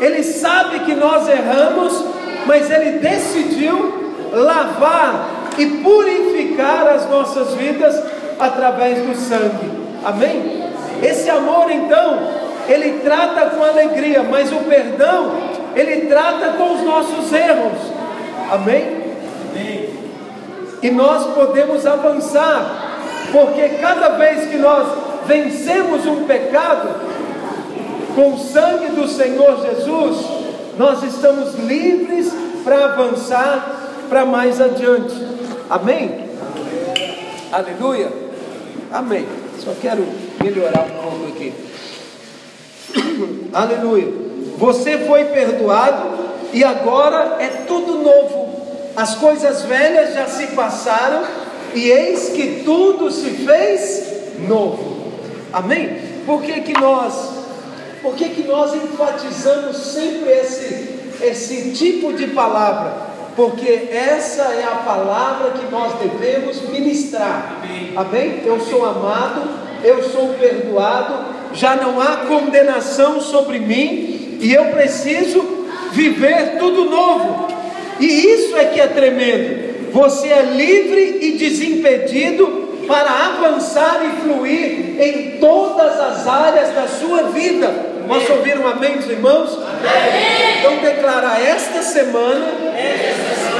ele 0.00 0.22
sabe 0.22 0.80
que 0.80 0.94
nós 0.94 1.28
erramos, 1.28 2.04
mas 2.46 2.70
ele 2.70 2.98
decidiu 2.98 4.12
lavar 4.32 5.28
e 5.58 5.66
purificar 5.66 6.86
as 6.88 7.10
nossas 7.10 7.54
vidas 7.54 8.00
através 8.38 8.98
do 8.98 9.14
sangue. 9.16 9.70
Amém? 10.04 10.62
Esse 11.02 11.28
amor, 11.28 11.70
então, 11.70 12.18
ele 12.68 13.00
trata 13.00 13.50
com 13.50 13.64
alegria, 13.64 14.22
mas 14.22 14.52
o 14.52 14.60
perdão, 14.60 15.32
ele 15.74 16.06
trata 16.06 16.54
com 16.56 16.74
os 16.74 16.82
nossos 16.82 17.32
erros. 17.32 17.78
Amém? 18.50 19.04
Amém. 19.50 19.90
E 20.82 20.90
nós 20.90 21.34
podemos 21.34 21.86
avançar, 21.86 22.98
porque 23.32 23.68
cada 23.80 24.10
vez 24.10 24.48
que 24.50 24.56
nós 24.56 24.86
vencemos 25.26 26.06
um 26.06 26.24
pecado, 26.24 27.14
com 28.14 28.34
o 28.34 28.38
sangue 28.38 28.88
do 28.88 29.08
Senhor 29.08 29.60
Jesus, 29.62 30.24
nós 30.78 31.02
estamos 31.02 31.54
livres 31.54 32.32
para 32.62 32.84
avançar 32.84 33.80
para 34.08 34.24
mais 34.24 34.60
adiante. 34.60 35.14
Amém? 35.68 36.28
Aleluia? 37.50 38.12
Amém. 38.92 39.26
Só 39.58 39.72
quero 39.80 40.06
melhorar 40.42 40.86
um 40.86 41.02
pouco 41.02 41.26
aqui. 41.28 41.52
Aleluia. 43.52 44.33
Você 44.64 44.96
foi 45.00 45.26
perdoado 45.26 46.08
e 46.50 46.64
agora 46.64 47.36
é 47.38 47.48
tudo 47.66 47.98
novo. 47.98 48.48
As 48.96 49.14
coisas 49.16 49.60
velhas 49.60 50.14
já 50.14 50.26
se 50.26 50.46
passaram 50.54 51.22
e 51.74 51.90
eis 51.90 52.30
que 52.30 52.62
tudo 52.64 53.10
se 53.10 53.28
fez 53.44 54.38
novo. 54.48 55.12
Amém? 55.52 55.98
Por 56.24 56.40
que, 56.40 56.62
que 56.62 56.72
nós, 56.80 57.30
por 58.00 58.14
que, 58.14 58.30
que 58.30 58.44
nós 58.44 58.74
enfatizamos 58.74 59.76
sempre 59.76 60.30
esse, 60.30 60.98
esse 61.20 61.72
tipo 61.72 62.14
de 62.14 62.28
palavra? 62.28 63.12
porque 63.36 63.88
essa 63.90 64.42
é 64.42 64.62
a 64.62 64.76
palavra 64.76 65.50
que 65.58 65.68
nós 65.68 65.92
devemos 65.94 66.62
ministrar. 66.68 67.56
Amém? 67.64 67.92
Amém? 67.96 68.42
Eu 68.44 68.60
sou 68.60 68.84
amado, 68.84 69.42
eu 69.82 70.04
sou 70.04 70.34
perdoado, 70.34 71.34
já 71.52 71.74
não 71.74 72.00
há 72.00 72.18
condenação 72.28 73.20
sobre 73.20 73.58
mim 73.58 74.13
e 74.40 74.52
eu 74.52 74.66
preciso 74.66 75.42
viver 75.92 76.56
tudo 76.58 76.84
novo. 76.84 77.48
E 78.00 78.06
isso 78.06 78.56
é 78.56 78.64
que 78.66 78.80
é 78.80 78.86
tremendo. 78.86 79.74
você 79.92 80.28
é 80.28 80.42
livre 80.42 81.18
e 81.22 81.32
desimpedido 81.38 82.64
para 82.86 83.10
avançar 83.10 84.00
e 84.04 84.22
fluir 84.22 85.00
em 85.00 85.38
todas 85.38 86.00
as 86.00 86.26
áreas 86.26 86.74
da 86.74 86.88
sua 86.88 87.24
vida. 87.24 87.94
Posso 88.06 88.32
ouvir 88.32 88.58
um 88.58 88.66
amém 88.66 88.96
dos 88.96 89.08
irmãos? 89.08 89.54
Amém. 89.54 90.58
Então 90.58 90.76
declarar 90.78 91.40
esta 91.40 91.82
semana, 91.82 92.46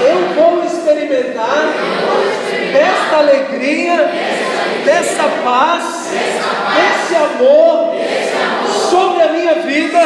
eu 0.03 0.35
vou 0.35 0.65
experimentar 0.65 1.73
desta 2.73 3.17
alegria, 3.17 4.11
dessa 4.85 5.23
paz, 5.43 6.11
desse 6.75 7.15
amor 7.17 7.95
sobre 8.91 9.24
vida, 9.75 10.01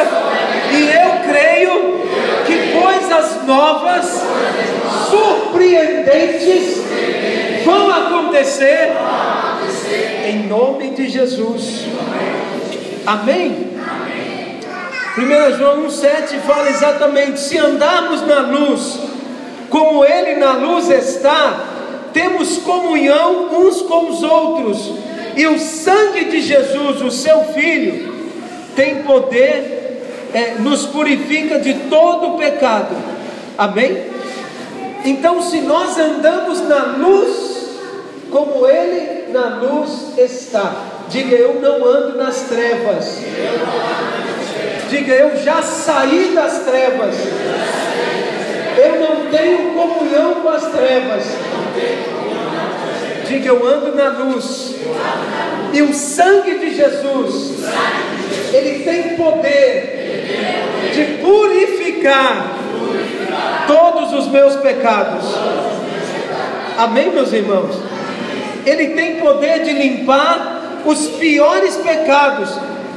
e 0.71 0.81
eu 0.89 1.11
creio 1.29 1.99
que 2.45 2.79
coisas 2.79 3.45
novas, 3.45 4.23
surpreendentes, 5.09 6.81
vão 7.63 7.91
acontecer 7.91 8.91
em 10.27 10.47
nome 10.47 10.89
de 10.91 11.09
Jesus. 11.09 11.85
Amém? 13.05 13.69
1 15.17 15.57
João 15.57 15.87
1,7 15.87 16.39
fala 16.47 16.69
exatamente: 16.69 17.39
se 17.39 17.57
andarmos 17.57 18.25
na 18.25 18.39
luz, 18.39 18.99
como 19.69 20.03
Ele 20.03 20.35
na 20.35 20.53
luz 20.53 20.89
está, 20.89 21.59
temos 22.13 22.57
comunhão 22.57 23.49
uns 23.51 23.81
com 23.83 24.09
os 24.09 24.23
outros, 24.23 24.93
e 25.35 25.45
o 25.45 25.59
sangue 25.59 26.25
de 26.25 26.41
Jesus, 26.41 27.01
o 27.01 27.11
Seu 27.11 27.43
Filho, 27.53 28.18
tem 28.79 29.03
poder, 29.03 30.29
é, 30.33 30.53
nos 30.59 30.85
purifica 30.85 31.59
de 31.59 31.73
todo 31.89 32.37
pecado. 32.37 32.95
Amém? 33.57 34.05
Então, 35.03 35.41
se 35.41 35.59
nós 35.59 35.97
andamos 35.97 36.61
na 36.65 36.95
luz, 36.97 37.67
como 38.31 38.65
Ele 38.65 39.33
na 39.33 39.57
luz 39.57 40.17
está, 40.17 40.73
diga 41.09 41.35
eu 41.35 41.59
não 41.61 41.85
ando 41.85 42.17
nas 42.17 42.43
trevas. 42.43 43.21
Diga 44.89 45.13
eu 45.13 45.35
já 45.43 45.61
saí 45.61 46.31
das 46.33 46.59
trevas. 46.59 47.15
Eu 48.77 48.97
não 48.97 49.29
tenho 49.29 49.73
comunhão 49.73 50.35
com 50.35 50.47
as 50.47 50.65
trevas. 50.67 51.23
Diga 53.27 53.49
eu 53.49 53.67
ando 53.67 53.93
na 53.93 54.07
luz. 54.07 54.75
E 55.73 55.81
o 55.81 55.93
sangue 55.93 56.59
de 56.59 56.75
Jesus, 56.75 57.59
ele 58.53 58.83
tem 58.83 59.15
poder 59.15 59.99
de 60.93 61.21
purificar 61.21 62.57
todos 63.67 64.13
os 64.13 64.27
meus 64.27 64.55
pecados. 64.57 65.25
Amém, 66.77 67.11
meus 67.11 67.31
irmãos? 67.33 67.75
Ele 68.65 68.89
tem 68.89 69.17
poder 69.17 69.63
de 69.63 69.73
limpar 69.73 70.81
os 70.85 71.07
piores 71.09 71.75
pecados. 71.77 72.49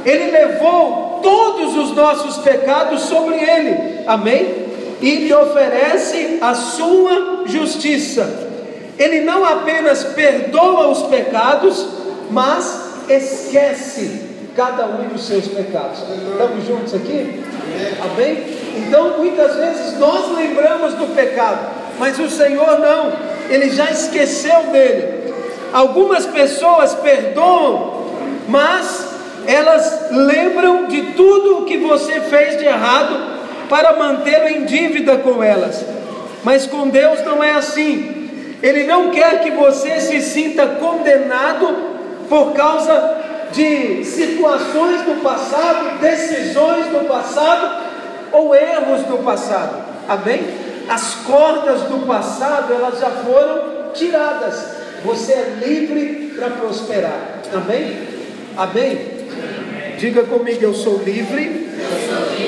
Ele 0.05 0.31
levou 0.31 1.19
todos 1.21 1.75
os 1.77 1.95
nossos 1.95 2.37
pecados 2.37 3.01
sobre 3.03 3.35
ele. 3.35 4.03
Amém? 4.07 4.63
E 5.01 5.15
lhe 5.15 5.33
oferece 5.33 6.39
a 6.41 6.53
sua 6.53 7.43
justiça. 7.45 8.49
Ele 8.97 9.21
não 9.21 9.43
apenas 9.43 10.03
perdoa 10.03 10.87
os 10.87 11.03
pecados, 11.03 11.87
mas 12.29 12.93
esquece 13.09 14.32
cada 14.55 14.85
um 14.85 15.07
dos 15.07 15.25
seus 15.25 15.47
pecados. 15.47 15.99
Estamos 15.99 16.65
juntos 16.65 16.93
aqui? 16.93 17.43
Amém? 18.01 18.43
Então, 18.77 19.17
muitas 19.17 19.55
vezes 19.55 19.97
nós 19.99 20.35
lembramos 20.35 20.93
do 20.93 21.15
pecado, 21.15 21.71
mas 21.99 22.19
o 22.19 22.29
Senhor 22.29 22.79
não, 22.79 23.13
ele 23.49 23.69
já 23.69 23.89
esqueceu 23.89 24.63
dele. 24.71 25.33
Algumas 25.71 26.25
pessoas 26.25 26.93
perdoam, 26.95 28.05
mas 28.47 29.07
elas 29.47 30.11
lembram 30.11 30.87
de 30.87 31.13
tudo 31.13 31.59
o 31.59 31.65
que 31.65 31.77
você 31.77 32.21
fez 32.21 32.57
de 32.57 32.65
errado 32.65 33.33
para 33.69 33.95
mantê-lo 33.95 34.47
em 34.47 34.65
dívida 34.65 35.17
com 35.17 35.43
elas. 35.43 35.83
Mas 36.43 36.67
com 36.67 36.89
Deus 36.89 37.23
não 37.23 37.43
é 37.43 37.51
assim. 37.51 38.29
Ele 38.61 38.83
não 38.85 39.09
quer 39.09 39.41
que 39.41 39.51
você 39.51 39.99
se 39.99 40.21
sinta 40.21 40.65
condenado 40.65 41.93
por 42.29 42.53
causa 42.53 43.22
de 43.53 44.03
situações 44.03 45.03
do 45.03 45.21
passado, 45.21 45.99
decisões 45.99 46.87
do 46.87 47.07
passado 47.07 47.83
ou 48.31 48.53
erros 48.53 49.03
do 49.03 49.23
passado. 49.23 49.83
Amém? 50.09 50.43
As 50.89 51.15
cordas 51.25 51.81
do 51.83 52.05
passado 52.05 52.73
elas 52.73 52.99
já 52.99 53.09
foram 53.09 53.91
tiradas. 53.93 54.83
Você 55.05 55.31
é 55.33 55.57
livre 55.65 56.33
para 56.35 56.49
prosperar. 56.49 57.41
Amém? 57.53 58.07
Amém? 58.57 59.13
Diga 59.97 60.23
comigo, 60.23 60.63
eu 60.63 60.73
sou 60.73 61.01
livre, 61.03 61.69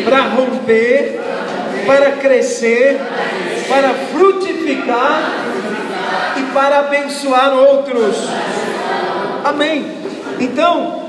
para 0.04 0.22
romper, 0.24 1.20
para 1.86 2.12
crescer, 2.14 3.00
para 3.70 3.94
frutificar 4.12 5.32
e 6.38 6.54
para 6.54 6.80
abençoar 6.80 7.54
outros. 7.54 8.18
Amém. 9.44 9.86
Então, 10.40 11.04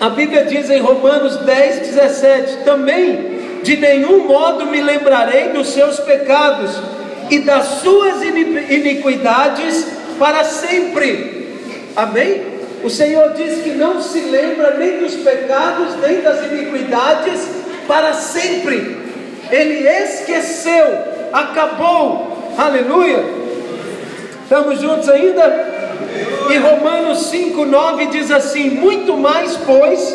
a 0.00 0.08
Bíblia 0.08 0.44
diz 0.44 0.70
em 0.70 0.80
Romanos 0.80 1.36
10, 1.38 1.78
17: 1.88 2.56
também 2.64 3.34
de 3.62 3.76
nenhum 3.78 4.26
modo 4.26 4.66
me 4.66 4.80
lembrarei 4.80 5.48
dos 5.48 5.68
seus 5.68 5.98
pecados 6.00 6.70
e 7.30 7.38
das 7.40 7.64
suas 7.80 8.22
iniquidades 8.22 9.86
para 10.18 10.44
sempre. 10.44 11.48
Amém? 11.96 12.54
O 12.82 12.90
Senhor 12.90 13.32
diz 13.32 13.62
que 13.62 13.70
não 13.70 14.02
se 14.02 14.20
lembra 14.20 14.74
nem 14.74 14.98
dos 14.98 15.14
pecados, 15.14 15.96
nem 16.02 16.20
das 16.20 16.44
iniquidades 16.44 17.48
para 17.88 18.12
sempre. 18.12 18.98
Ele 19.50 19.88
esqueceu, 19.88 20.84
acabou. 21.32 22.52
Aleluia. 22.58 23.24
Estamos 24.42 24.80
juntos 24.80 25.08
ainda? 25.08 25.63
E 26.50 26.56
Romanos 26.58 27.30
5,9 27.32 28.10
diz 28.10 28.30
assim: 28.30 28.70
Muito 28.70 29.16
mais, 29.16 29.56
pois, 29.56 30.14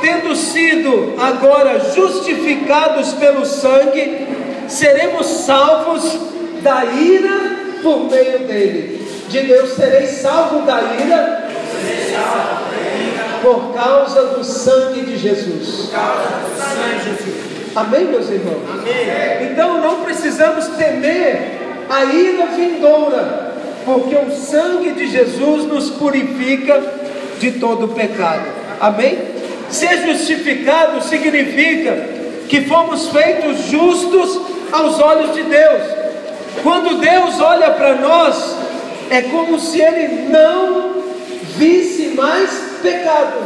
tendo 0.00 0.34
sido 0.34 1.14
agora 1.18 1.80
justificados 1.94 3.12
pelo 3.14 3.44
sangue, 3.44 4.26
seremos 4.68 5.26
salvos 5.26 6.18
da 6.62 6.84
ira 6.84 7.56
por 7.82 8.10
meio 8.10 8.40
dele. 8.40 9.06
Diga 9.28 9.54
eu 9.54 9.66
serei 9.66 10.06
salvo 10.06 10.64
da 10.64 10.80
ira 11.04 11.48
por 13.42 13.74
causa 13.74 14.22
do 14.26 14.44
sangue 14.44 15.02
de 15.02 15.18
Jesus. 15.18 15.90
Amém, 17.74 18.04
meus 18.06 18.30
irmãos? 18.30 18.62
Então 19.42 19.80
não 19.80 20.02
precisamos 20.02 20.66
temer 20.68 21.58
a 21.88 22.04
ira 22.04 22.46
vindoura 22.46 23.45
porque 23.86 24.16
o 24.16 24.32
sangue 24.32 24.90
de 24.90 25.06
Jesus 25.06 25.64
nos 25.64 25.90
purifica 25.90 26.82
de 27.38 27.52
todo 27.52 27.88
pecado. 27.88 28.48
Amém? 28.80 29.16
Ser 29.70 30.04
justificado 30.04 31.02
significa 31.04 31.96
que 32.48 32.62
fomos 32.62 33.08
feitos 33.08 33.66
justos 33.66 34.40
aos 34.72 35.00
olhos 35.00 35.34
de 35.34 35.42
Deus. 35.44 35.82
Quando 36.64 37.00
Deus 37.00 37.40
olha 37.40 37.70
para 37.70 37.94
nós, 37.94 38.56
é 39.08 39.22
como 39.22 39.58
se 39.58 39.80
Ele 39.80 40.28
não 40.30 40.96
visse 41.56 42.08
mais 42.08 42.50
pecado. 42.82 43.38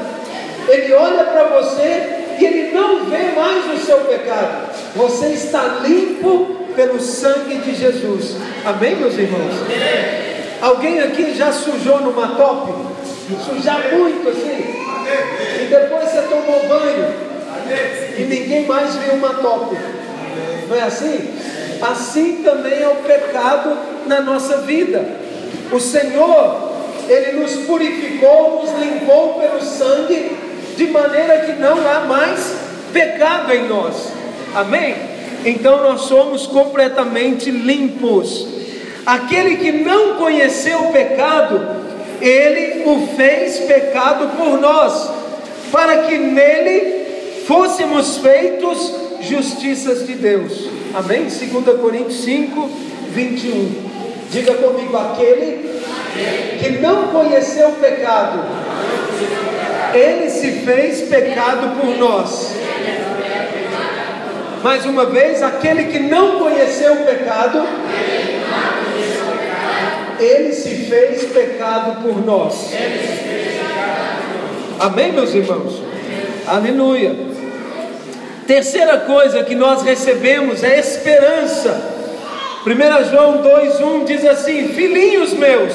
Ele 0.69 0.93
olha 0.95 1.25
para 1.25 1.45
você 1.45 2.37
e 2.39 2.45
Ele 2.47 2.73
não 2.73 3.05
vê 3.05 3.33
mais 3.37 3.75
o 3.75 3.85
seu 3.85 3.99
pecado. 3.99 4.71
Você 4.97 5.27
está 5.29 5.81
limpo 5.83 6.61
pelo 6.75 6.99
sangue 6.99 7.57
de 7.57 7.75
Jesus. 7.75 8.37
Amém, 8.65 8.97
meus 8.97 9.19
irmãos? 9.19 9.55
Alguém 10.61 11.01
aqui 11.01 11.35
já 11.35 11.53
sujou 11.53 12.01
numa 12.01 12.29
top? 12.37 12.73
Sujar 13.45 13.93
muito 13.93 14.29
assim? 14.29 14.81
E 15.63 15.67
depois 15.71 16.11
você 16.11 16.23
tomou 16.23 16.69
banho 16.69 17.31
e 18.19 18.23
ninguém 18.23 18.67
mais 18.67 18.95
viu 18.97 19.15
uma 19.15 19.35
top. 19.35 19.77
Não 20.69 20.77
é 20.77 20.83
assim? 20.83 21.31
Assim 21.81 22.43
também 22.45 22.83
é 22.83 22.89
o 22.89 22.97
pecado 22.97 23.77
na 24.07 24.21
nossa 24.21 24.59
vida. 24.59 25.05
O 25.73 25.81
Senhor, 25.81 26.73
Ele 27.09 27.41
nos 27.41 27.55
purificou, 27.67 28.63
nos 28.63 28.73
limpou 28.81 29.41
pelo 29.41 29.63
sangue, 29.63 30.37
de 30.77 30.87
maneira 30.89 31.39
que 31.41 31.53
não 31.53 31.79
há 31.89 32.01
mais 32.01 32.55
pecado 32.93 33.53
em 33.53 33.69
nós. 33.69 34.13
Amém? 34.55 34.95
Então 35.45 35.83
nós 35.83 36.03
somos 36.03 36.47
completamente 36.47 37.51
limpos. 37.51 38.60
Aquele 39.07 39.57
que 39.57 39.73
não 39.73 40.17
conheceu 40.17 40.79
o 40.85 40.93
pecado, 40.93 41.61
ele 42.21 42.83
o 42.85 43.09
fez 43.17 43.61
pecado 43.61 44.37
por 44.37 44.61
nós, 44.61 45.11
para 45.73 46.03
que 46.03 46.19
nele 46.19 47.45
fôssemos 47.47 48.19
feitos 48.19 48.95
justiças 49.21 50.07
de 50.07 50.15
Deus. 50.15 50.69
Amém? 50.95 51.23
2 51.25 51.81
Coríntios 51.81 52.25
5, 52.25 52.71
21. 53.11 53.91
Diga 54.31 54.55
comigo, 54.55 54.97
aquele 54.97 55.81
que 56.61 56.71
não 56.81 57.09
conheceu 57.09 57.69
o 57.69 57.77
pecado, 57.77 58.45
ele 59.95 60.31
se 60.31 60.53
fez 60.61 61.03
pecado 61.03 61.81
por 61.81 61.99
nós. 61.99 62.55
Mais 64.63 64.85
uma 64.85 65.07
vez, 65.07 65.43
aquele 65.43 65.85
que 65.85 65.99
não 65.99 66.39
conheceu 66.39 66.93
o 66.93 67.05
pecado, 67.05 67.67
ele 70.21 70.53
se 70.53 70.87
fez 70.87 71.25
pecado 71.25 72.03
por 72.03 72.25
nós. 72.25 72.73
Amém, 74.79 75.13
meus 75.13 75.35
irmãos? 75.35 75.83
Aleluia. 76.47 77.15
Terceira 78.47 78.99
coisa 78.99 79.45
que 79.45 79.55
nós 79.55 79.83
recebemos 79.83 80.65
é 80.65 80.79
esperança. 80.79 81.99
1 82.67 83.11
João 83.11 83.43
2,1 83.43 84.05
diz 84.05 84.25
assim: 84.25 84.69
Filhinhos 84.69 85.33
meus, 85.33 85.73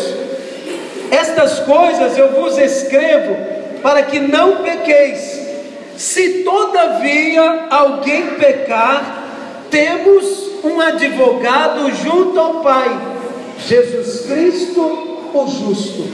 estas 1.10 1.60
coisas 1.60 2.18
eu 2.18 2.32
vos 2.32 2.58
escrevo 2.58 3.36
para 3.82 4.04
que 4.04 4.20
não 4.20 4.58
pequeis. 4.58 5.46
Se 5.96 6.44
todavia 6.44 7.68
alguém 7.70 8.36
pecar, 8.36 9.24
temos 9.72 10.52
um 10.64 10.82
advogado 10.82 11.92
junto 12.04 12.40
ao 12.40 12.62
Pai, 12.62 12.90
Jesus 13.60 14.26
Cristo, 14.28 14.82
o 15.34 15.48
justo. 15.48 16.06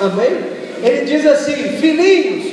Amém? 0.00 0.60
Ele 0.82 1.04
diz 1.04 1.26
assim: 1.26 1.78
Filhinhos, 1.78 2.52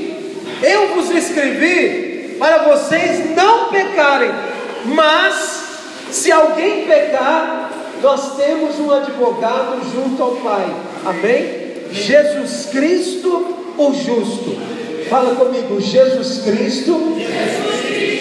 eu 0.62 0.96
vos 0.96 1.10
escrevi 1.12 2.36
para 2.40 2.60
vocês 2.60 3.36
não 3.36 3.70
pecarem, 3.70 4.32
mas 4.86 5.64
se 6.12 6.32
alguém 6.32 6.86
pecar, 6.86 7.72
nós 8.02 8.36
temos 8.36 8.80
um 8.80 8.92
advogado 8.92 9.82
junto 9.94 10.22
ao 10.22 10.32
Pai. 10.38 10.74
Amém? 11.06 11.68
Jesus 11.92 12.68
Cristo, 12.72 13.56
o 13.78 13.94
justo. 13.94 14.58
Fala 15.10 15.36
comigo, 15.36 15.80
Jesus 15.80 16.42
Cristo, 16.44 17.16
Jesus 17.18 17.82
Cristo 17.88 18.18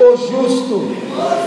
o, 0.00 0.16
justo. 0.16 0.74
o 0.74 0.88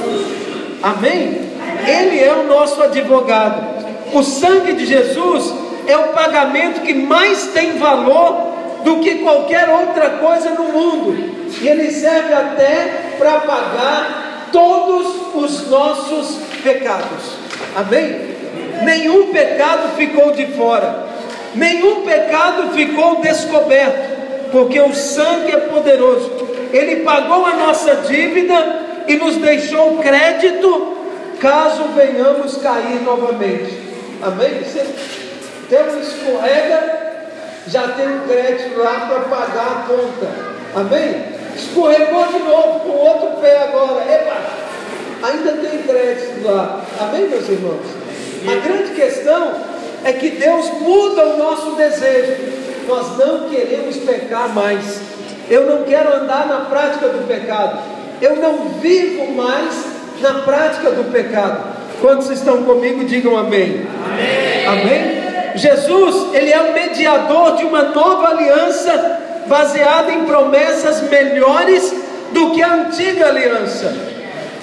justo. 0.03 0.79
Amém? 0.81 1.49
Ele 1.87 2.19
é 2.19 2.33
o 2.33 2.47
nosso 2.47 2.81
advogado. 2.81 3.78
O 4.13 4.23
sangue 4.23 4.73
de 4.73 4.85
Jesus 4.85 5.53
é 5.87 5.97
o 5.97 6.09
pagamento 6.09 6.81
que 6.81 6.93
mais 6.93 7.47
tem 7.47 7.77
valor 7.77 8.49
do 8.83 8.99
que 8.99 9.15
qualquer 9.15 9.69
outra 9.69 10.09
coisa 10.11 10.51
no 10.51 10.65
mundo. 10.65 11.49
E 11.61 11.67
ele 11.67 11.91
serve 11.91 12.33
até 12.33 13.15
para 13.17 13.39
pagar 13.39 14.49
todos 14.51 15.33
os 15.35 15.69
nossos 15.69 16.37
pecados. 16.63 17.37
Amém? 17.75 18.35
Nenhum 18.83 19.27
pecado 19.27 19.95
ficou 19.97 20.31
de 20.31 20.47
fora. 20.47 21.07
Nenhum 21.55 22.01
pecado 22.01 22.71
ficou 22.73 23.15
descoberto, 23.21 24.51
porque 24.51 24.79
o 24.79 24.93
sangue 24.93 25.51
é 25.51 25.57
poderoso. 25.57 26.31
Ele 26.71 26.97
pagou 26.97 27.45
a 27.45 27.53
nossa 27.53 27.95
dívida 28.07 29.03
e 29.07 29.15
nos 29.15 29.37
deixou 29.37 29.97
crédito 29.97 30.95
caso 31.39 31.83
venhamos 31.95 32.57
cair 32.57 33.01
novamente. 33.03 33.78
Amém? 34.21 34.63
Você 34.63 34.85
tem 35.69 35.83
um 35.83 35.99
escorrega, 35.99 36.99
já 37.67 37.87
tem 37.89 38.07
um 38.07 38.27
crédito 38.27 38.77
lá 38.79 39.07
para 39.07 39.19
pagar 39.21 39.67
a 39.67 39.87
conta. 39.87 40.27
Amém? 40.75 41.23
Escorregou 41.55 42.27
de 42.27 42.39
novo 42.39 42.79
com 42.81 42.89
outro 42.89 43.41
pé 43.41 43.63
agora. 43.63 44.03
Epa! 44.11 44.37
Ainda 45.23 45.53
tem 45.53 45.83
crédito 45.83 46.45
lá. 46.45 46.81
Amém, 46.99 47.27
meus 47.27 47.47
irmãos? 47.49 47.85
A 48.47 48.55
grande 48.65 48.93
questão 48.93 49.53
é 50.03 50.13
que 50.13 50.29
Deus 50.29 50.69
muda 50.79 51.25
o 51.25 51.37
nosso 51.37 51.71
desejo. 51.71 52.35
Nós 52.87 53.17
não 53.17 53.49
queremos 53.49 53.97
pecar 53.97 54.49
mais. 54.49 55.01
Eu 55.49 55.65
não 55.65 55.83
quero 55.83 56.13
andar 56.13 56.47
na 56.47 56.61
prática 56.65 57.09
do 57.09 57.27
pecado. 57.27 57.79
Eu 58.21 58.37
não 58.37 58.69
vivo 58.79 59.31
mais 59.33 59.85
na 60.21 60.35
prática 60.41 60.91
do 60.91 61.11
pecado. 61.11 61.78
Quantos 62.01 62.29
estão 62.29 62.63
comigo, 62.63 63.03
digam 63.05 63.37
amém. 63.37 63.85
Amém. 64.05 64.67
amém? 64.67 65.19
Jesus, 65.55 66.33
ele 66.33 66.51
é 66.51 66.61
o 66.61 66.73
mediador 66.73 67.57
de 67.57 67.65
uma 67.65 67.83
nova 67.83 68.29
aliança 68.29 69.19
baseada 69.47 70.11
em 70.11 70.25
promessas 70.25 71.01
melhores 71.09 71.93
do 72.31 72.51
que 72.51 72.61
a 72.61 72.73
antiga 72.73 73.27
aliança. 73.27 73.93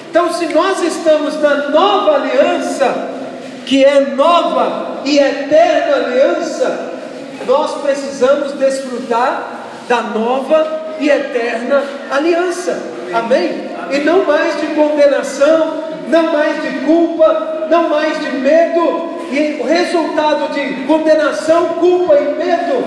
Então, 0.09 0.31
se 0.33 0.47
nós 0.47 0.81
estamos 0.81 1.39
na 1.41 1.69
nova 1.69 2.15
aliança, 2.15 3.09
que 3.65 3.83
é 3.83 3.99
nova 4.15 5.01
e 5.03 5.19
eterna 5.19 5.95
aliança, 5.97 6.91
nós 7.45 7.81
precisamos 7.81 8.53
desfrutar 8.53 9.43
da 9.87 10.01
nova 10.01 10.95
e 10.99 11.09
eterna 11.09 11.83
aliança. 12.09 12.81
Amém? 13.13 13.69
E 13.91 13.99
não 13.99 14.25
mais 14.25 14.59
de 14.59 14.67
condenação, 14.67 15.83
não 16.07 16.31
mais 16.31 16.61
de 16.61 16.85
culpa, 16.85 17.67
não 17.69 17.89
mais 17.89 18.19
de 18.19 18.31
medo, 18.37 19.17
e 19.31 19.59
o 19.61 19.65
resultado 19.65 20.53
de 20.53 20.85
condenação, 20.85 21.69
culpa 21.79 22.15
e 22.15 22.33
medo 22.35 22.85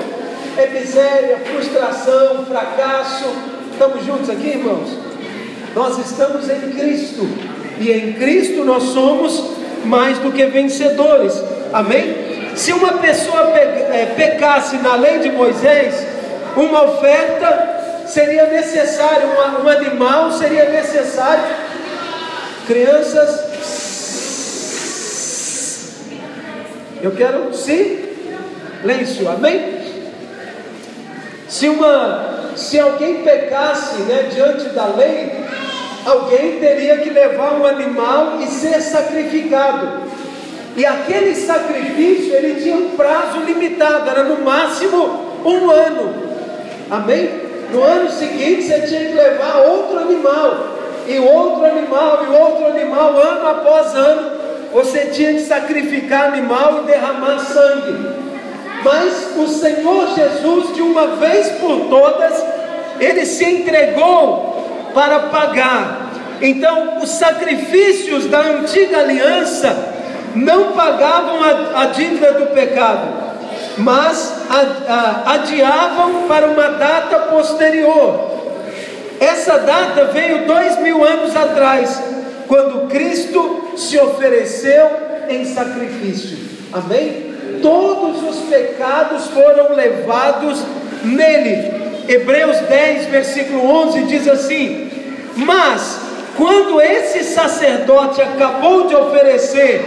é 0.56 0.66
miséria, 0.68 1.38
frustração, 1.44 2.44
fracasso. 2.46 3.26
Estamos 3.72 4.04
juntos 4.04 4.28
aqui, 4.30 4.48
irmãos? 4.48 4.90
Nós 5.74 5.98
estamos 5.98 6.48
em 6.50 6.72
Cristo, 6.72 7.28
e 7.78 7.90
em 7.92 8.12
Cristo 8.14 8.64
nós 8.64 8.82
somos 8.84 9.42
mais 9.84 10.18
do 10.18 10.32
que 10.32 10.44
vencedores. 10.46 11.42
Amém? 11.72 12.30
Se 12.56 12.72
uma 12.72 12.94
pessoa 12.94 13.52
é, 13.56 14.12
pecasse 14.16 14.76
na 14.76 14.96
lei 14.96 15.20
de 15.20 15.30
Moisés, 15.30 16.06
uma 16.56 16.82
oferta 16.84 18.04
seria 18.06 18.46
necessária, 18.46 19.26
um 19.62 19.68
animal 19.68 20.32
seria 20.32 20.68
necessário. 20.68 21.44
Crianças, 22.70 23.50
eu 27.02 27.10
quero 27.10 27.52
silêncio, 27.52 29.28
amém? 29.28 29.80
Se 31.48 31.68
uma, 31.68 32.52
se 32.54 32.78
alguém 32.78 33.24
pecasse, 33.24 34.02
né, 34.02 34.30
diante 34.32 34.68
da 34.68 34.86
lei, 34.86 35.32
alguém 36.06 36.60
teria 36.60 36.98
que 36.98 37.10
levar 37.10 37.54
um 37.54 37.66
animal 37.66 38.38
e 38.40 38.46
ser 38.46 38.80
sacrificado. 38.80 40.02
E 40.76 40.86
aquele 40.86 41.34
sacrifício 41.34 42.32
ele 42.36 42.62
tinha 42.62 42.76
um 42.76 42.90
prazo 42.90 43.40
limitado, 43.40 44.08
era 44.08 44.22
no 44.22 44.44
máximo 44.44 45.40
um 45.44 45.68
ano. 45.68 46.14
Amém? 46.88 47.30
No 47.72 47.82
ano 47.82 48.08
seguinte 48.12 48.62
você 48.62 48.82
tinha 48.82 49.06
que 49.06 49.14
levar 49.14 49.56
outro 49.56 49.98
animal, 49.98 50.69
e 51.10 51.18
outro 51.18 51.64
animal, 51.64 52.24
e 52.24 52.36
outro 52.36 52.66
animal, 52.66 53.16
ano 53.18 53.48
após 53.48 53.94
ano, 53.94 54.30
você 54.72 55.06
tinha 55.06 55.34
que 55.34 55.40
sacrificar 55.40 56.28
animal 56.28 56.82
e 56.82 56.86
derramar 56.86 57.38
sangue. 57.40 58.20
Mas 58.84 59.36
o 59.36 59.46
Senhor 59.48 60.14
Jesus, 60.14 60.74
de 60.74 60.80
uma 60.80 61.08
vez 61.16 61.48
por 61.58 61.88
todas, 61.88 62.44
ele 63.00 63.26
se 63.26 63.44
entregou 63.44 64.90
para 64.94 65.18
pagar. 65.20 66.10
Então, 66.40 66.98
os 67.02 67.10
sacrifícios 67.10 68.26
da 68.26 68.40
antiga 68.40 69.00
aliança 69.00 69.76
não 70.34 70.72
pagavam 70.72 71.42
a, 71.42 71.82
a 71.82 71.86
dívida 71.86 72.32
do 72.32 72.46
pecado, 72.54 73.08
mas 73.76 74.46
a, 74.48 74.92
a, 74.92 75.34
adiavam 75.34 76.28
para 76.28 76.46
uma 76.46 76.68
data 76.68 77.18
posterior. 77.18 78.29
Essa 79.20 79.58
data 79.58 80.06
veio 80.06 80.46
dois 80.46 80.78
mil 80.78 81.04
anos 81.04 81.36
atrás, 81.36 82.02
quando 82.48 82.88
Cristo 82.88 83.74
se 83.76 83.98
ofereceu 83.98 84.90
em 85.28 85.44
sacrifício. 85.44 86.38
Amém? 86.72 87.34
Todos 87.60 88.22
os 88.22 88.48
pecados 88.48 89.26
foram 89.26 89.74
levados 89.76 90.64
nele. 91.04 91.70
Hebreus 92.08 92.58
10, 92.60 93.06
versículo 93.06 93.62
11 93.62 94.02
diz 94.04 94.26
assim: 94.26 94.90
Mas 95.36 96.00
quando 96.36 96.80
esse 96.80 97.22
sacerdote 97.24 98.22
acabou 98.22 98.86
de 98.86 98.96
oferecer 98.96 99.84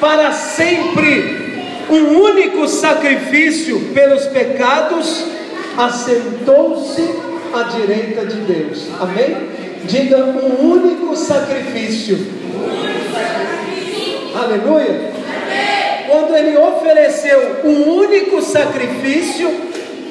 para 0.00 0.32
sempre 0.32 1.84
um 1.88 2.20
único 2.20 2.66
sacrifício 2.66 3.78
pelos 3.94 4.26
pecados, 4.26 5.24
assentou-se 5.78 7.31
à 7.52 7.62
direita 7.64 8.26
de 8.26 8.40
Deus. 8.40 8.88
Amém? 9.00 9.36
Diga 9.84 10.18
um 10.18 10.70
único 10.70 11.16
sacrifício. 11.16 12.18
Aleluia. 14.34 15.12
Quando 16.08 16.36
ele 16.36 16.56
ofereceu 16.56 17.60
um 17.64 17.96
único 17.96 18.42
sacrifício, 18.42 19.50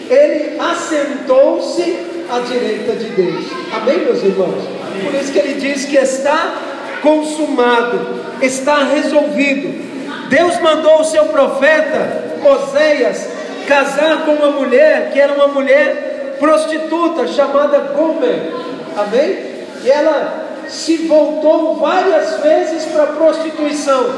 ele 0.09 0.59
assentou-se 0.59 1.97
à 2.29 2.39
direita 2.39 2.93
de 2.93 3.05
Deus. 3.09 3.45
Amém, 3.73 3.99
meus 3.99 4.23
irmãos? 4.23 4.63
Por 5.03 5.13
isso 5.15 5.31
que 5.31 5.39
ele 5.39 5.59
diz 5.59 5.85
que 5.85 5.97
está 5.97 6.55
consumado, 7.01 8.21
está 8.41 8.83
resolvido. 8.83 9.91
Deus 10.29 10.59
mandou 10.59 11.01
o 11.01 11.05
seu 11.05 11.25
profeta 11.25 12.31
Oséias 12.43 13.27
casar 13.67 14.25
com 14.25 14.31
uma 14.31 14.51
mulher 14.51 15.11
que 15.11 15.19
era 15.19 15.33
uma 15.33 15.47
mulher 15.47 16.10
prostituta 16.41 17.27
chamada 17.27 17.77
Gomer. 17.95 18.51
Amém? 18.97 19.51
E 19.83 19.89
ela 19.89 20.47
se 20.67 20.97
voltou 21.05 21.75
várias 21.75 22.41
vezes 22.41 22.85
para 22.85 23.03
a 23.03 23.07
prostituição. 23.07 24.09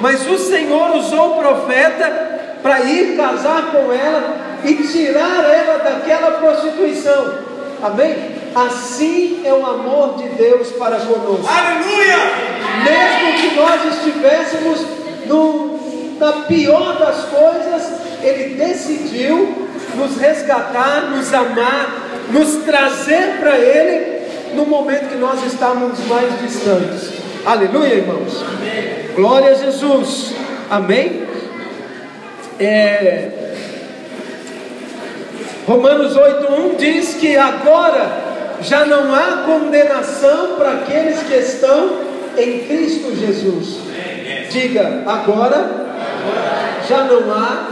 Mas 0.00 0.26
o 0.26 0.38
Senhor 0.38 0.96
usou 0.96 1.32
o 1.32 1.36
profeta 1.38 2.38
para 2.62 2.80
ir 2.82 3.16
casar 3.16 3.72
com 3.72 3.92
ela 3.92 4.36
e 4.64 4.74
tirar 4.74 5.44
ela 5.50 5.78
daquela 5.78 6.38
prostituição. 6.38 7.50
Amém? 7.82 8.40
Assim 8.54 9.42
é 9.44 9.52
o 9.52 9.64
amor 9.66 10.16
de 10.18 10.28
Deus 10.30 10.68
para 10.72 10.96
conosco. 10.96 11.48
Aleluia! 11.48 12.16
Mesmo 12.84 13.40
que 13.40 13.56
nós 13.56 13.96
estivéssemos 13.96 14.80
no, 15.26 15.78
na 16.18 16.32
pior 16.44 16.98
das 16.98 17.24
coisas, 17.24 18.00
Ele 18.22 18.54
decidiu 18.54 19.69
nos 19.96 20.16
resgatar, 20.16 21.10
nos 21.10 21.32
amar, 21.32 22.08
nos 22.30 22.64
trazer 22.64 23.38
para 23.40 23.58
Ele 23.58 24.20
no 24.54 24.66
momento 24.66 25.08
que 25.08 25.16
nós 25.16 25.44
estávamos 25.44 25.98
mais 26.06 26.40
distantes. 26.40 27.12
Aleluia, 27.44 27.94
irmãos. 27.94 28.42
Amém. 28.42 29.14
Glória 29.14 29.50
a 29.50 29.54
Jesus. 29.54 30.34
Amém. 30.70 31.22
É... 32.58 33.30
Romanos 35.66 36.16
8:1 36.16 36.76
diz 36.76 37.14
que 37.14 37.36
agora 37.36 38.10
já 38.60 38.84
não 38.84 39.14
há 39.14 39.44
condenação 39.46 40.56
para 40.56 40.72
aqueles 40.72 41.20
que 41.22 41.34
estão 41.34 41.98
em 42.36 42.60
Cristo 42.60 43.16
Jesus. 43.16 43.78
Diga, 44.50 45.02
agora 45.06 45.86
já 46.88 47.04
não 47.04 47.32
há 47.32 47.66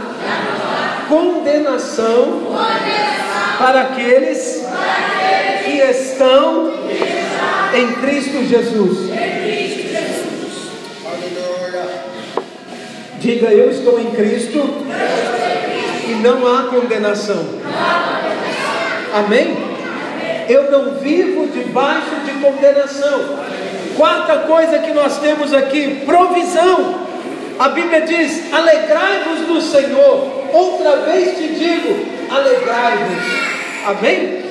condenação 1.09 2.43
para 3.57 3.81
aqueles 3.81 4.63
que 5.65 5.71
estão 5.71 6.73
em 7.73 7.93
Cristo 7.93 8.45
Jesus. 8.45 9.09
Diga, 13.19 13.47
eu 13.47 13.69
estou 13.69 13.99
em 13.99 14.11
Cristo 14.11 14.85
e 16.07 16.15
não 16.23 16.47
há 16.47 16.63
condenação. 16.69 17.45
Amém? 19.13 19.57
Eu 20.47 20.71
não 20.71 20.95
vivo 20.95 21.47
debaixo 21.47 22.15
de 22.25 22.31
condenação. 22.39 23.39
Quarta 23.97 24.37
coisa 24.39 24.79
que 24.79 24.93
nós 24.93 25.17
temos 25.19 25.53
aqui: 25.53 26.03
provisão. 26.05 27.07
A 27.59 27.69
Bíblia 27.69 28.01
diz: 28.01 28.53
alegrai-vos 28.53 29.41
do 29.41 29.61
Senhor. 29.61 30.38
Outra 30.53 30.97
vez 30.97 31.37
te 31.37 31.47
digo: 31.47 32.05
alegrai-vos. 32.29 33.49
Amém? 33.85 34.43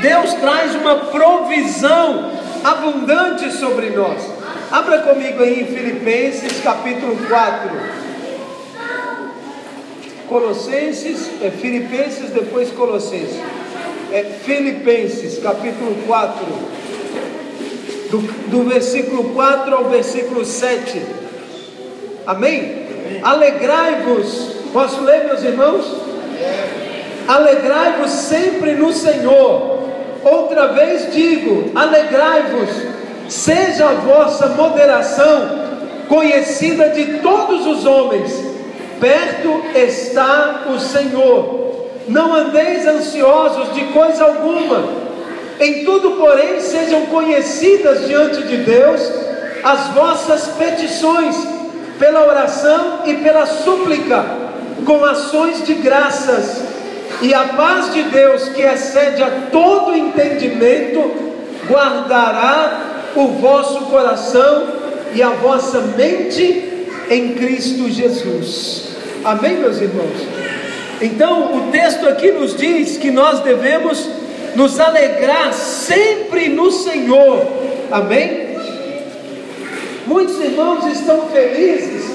Deus 0.00 0.34
traz 0.34 0.74
uma 0.74 0.96
provisão 0.96 2.32
abundante 2.62 3.50
sobre 3.52 3.90
nós. 3.90 4.20
Abra 4.70 4.98
comigo 4.98 5.42
aí 5.42 5.60
em 5.60 5.66
Filipenses 5.66 6.60
capítulo 6.62 7.16
4. 7.28 8.04
Colossenses, 10.28 11.30
é 11.42 11.50
Filipenses, 11.50 12.30
depois 12.30 12.70
Colossenses. 12.70 13.40
É 14.10 14.24
Filipenses 14.44 15.38
capítulo 15.38 15.96
4, 16.06 16.46
do, 18.10 18.18
do 18.48 18.64
versículo 18.64 19.34
4 19.34 19.74
ao 19.74 19.84
versículo 19.90 20.44
7. 20.44 21.02
Amém? 22.26 22.84
Alegrai-vos. 23.22 24.63
Posso 24.74 25.02
ler, 25.02 25.26
meus 25.26 25.40
irmãos? 25.44 25.86
Alegrai-vos 27.28 28.10
sempre 28.10 28.72
no 28.72 28.92
Senhor. 28.92 29.88
Outra 30.24 30.66
vez 30.72 31.12
digo: 31.14 31.70
alegrai-vos, 31.76 32.70
seja 33.28 33.86
a 33.86 33.92
vossa 33.92 34.48
moderação 34.48 35.62
conhecida 36.08 36.88
de 36.88 37.18
todos 37.20 37.64
os 37.68 37.86
homens, 37.86 38.32
perto 38.98 39.62
está 39.76 40.64
o 40.74 40.80
Senhor. 40.80 41.86
Não 42.08 42.34
andeis 42.34 42.84
ansiosos 42.84 43.72
de 43.74 43.84
coisa 43.92 44.24
alguma, 44.24 44.88
em 45.60 45.84
tudo, 45.84 46.16
porém, 46.16 46.60
sejam 46.60 47.06
conhecidas 47.06 48.08
diante 48.08 48.42
de 48.42 48.56
Deus 48.56 49.00
as 49.62 49.86
vossas 49.94 50.48
petições, 50.58 51.36
pela 51.96 52.26
oração 52.26 53.02
e 53.06 53.14
pela 53.14 53.46
súplica, 53.46 54.43
com 54.84 55.04
ações 55.04 55.64
de 55.64 55.74
graças 55.74 56.62
e 57.20 57.32
a 57.32 57.44
paz 57.44 57.92
de 57.92 58.02
Deus, 58.04 58.48
que 58.50 58.62
excede 58.62 59.22
a 59.22 59.30
todo 59.50 59.96
entendimento, 59.96 61.12
guardará 61.68 62.82
o 63.14 63.28
vosso 63.28 63.86
coração 63.86 64.68
e 65.14 65.22
a 65.22 65.30
vossa 65.30 65.80
mente 65.96 66.86
em 67.08 67.34
Cristo 67.34 67.88
Jesus. 67.90 68.88
Amém, 69.24 69.56
meus 69.56 69.80
irmãos? 69.80 70.26
Então, 71.00 71.56
o 71.56 71.70
texto 71.70 72.06
aqui 72.08 72.30
nos 72.32 72.56
diz 72.56 72.96
que 72.96 73.10
nós 73.10 73.40
devemos 73.40 74.08
nos 74.54 74.78
alegrar 74.78 75.52
sempre 75.52 76.48
no 76.48 76.70
Senhor. 76.70 77.46
Amém? 77.90 78.54
Muitos 80.06 80.38
irmãos 80.40 80.86
estão 80.86 81.28
felizes 81.28 82.13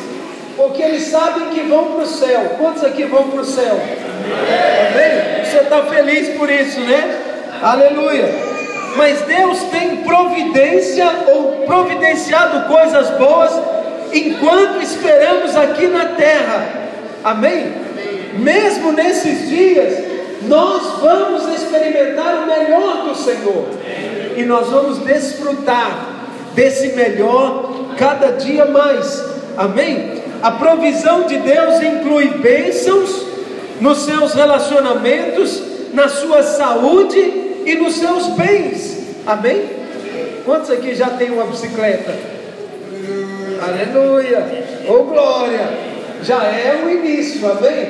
porque 0.60 0.82
eles 0.82 1.04
sabem 1.04 1.48
que 1.52 1.62
vão 1.62 1.94
para 1.94 2.04
o 2.04 2.06
céu. 2.06 2.56
Quantos 2.58 2.84
aqui 2.84 3.06
vão 3.06 3.30
para 3.30 3.40
o 3.40 3.46
céu? 3.46 3.80
Amém? 3.80 5.46
Você 5.46 5.58
está 5.58 5.84
feliz 5.84 6.38
por 6.38 6.52
isso, 6.52 6.82
né? 6.82 7.18
Aleluia. 7.62 8.26
Mas 8.98 9.22
Deus 9.22 9.58
tem 9.72 9.98
providência 10.04 11.10
ou 11.28 11.64
providenciado 11.66 12.68
coisas 12.68 13.10
boas 13.12 13.54
enquanto 14.12 14.82
esperamos 14.84 15.56
aqui 15.56 15.88
na 15.88 16.08
terra. 16.08 16.68
Amém? 17.24 17.74
Mesmo 18.34 18.92
nesses 18.92 19.48
dias, 19.48 19.98
nós 20.42 21.00
vamos 21.00 21.48
experimentar 21.56 22.44
o 22.44 22.46
melhor 22.46 23.06
do 23.06 23.16
Senhor. 23.16 23.70
E 24.36 24.44
nós 24.44 24.68
vamos 24.68 24.98
desfrutar 25.06 26.18
desse 26.54 26.90
melhor 26.98 27.96
cada 27.98 28.34
dia 28.34 28.66
mais. 28.66 29.24
Amém? 29.56 30.19
A 30.42 30.52
provisão 30.52 31.24
de 31.24 31.38
Deus 31.38 31.82
inclui 31.82 32.28
bênçãos 32.38 33.26
nos 33.82 34.00
seus 34.00 34.34
relacionamentos, 34.34 35.62
na 35.94 36.08
sua 36.08 36.44
saúde 36.44 37.20
e 37.66 37.76
nos 37.76 37.96
seus 37.96 38.28
bens. 38.30 39.00
Amém? 39.26 39.70
Quantos 40.46 40.70
aqui 40.72 40.96
já 40.96 41.10
tem 41.12 41.30
uma 41.32 41.46
bicicleta? 41.46 42.16
Aleluia! 43.62 44.66
Oh 44.88 45.04
glória! 45.04 45.68
Já 46.24 46.44
é 46.44 46.82
o 46.86 46.90
início, 46.90 47.50
amém? 47.50 47.88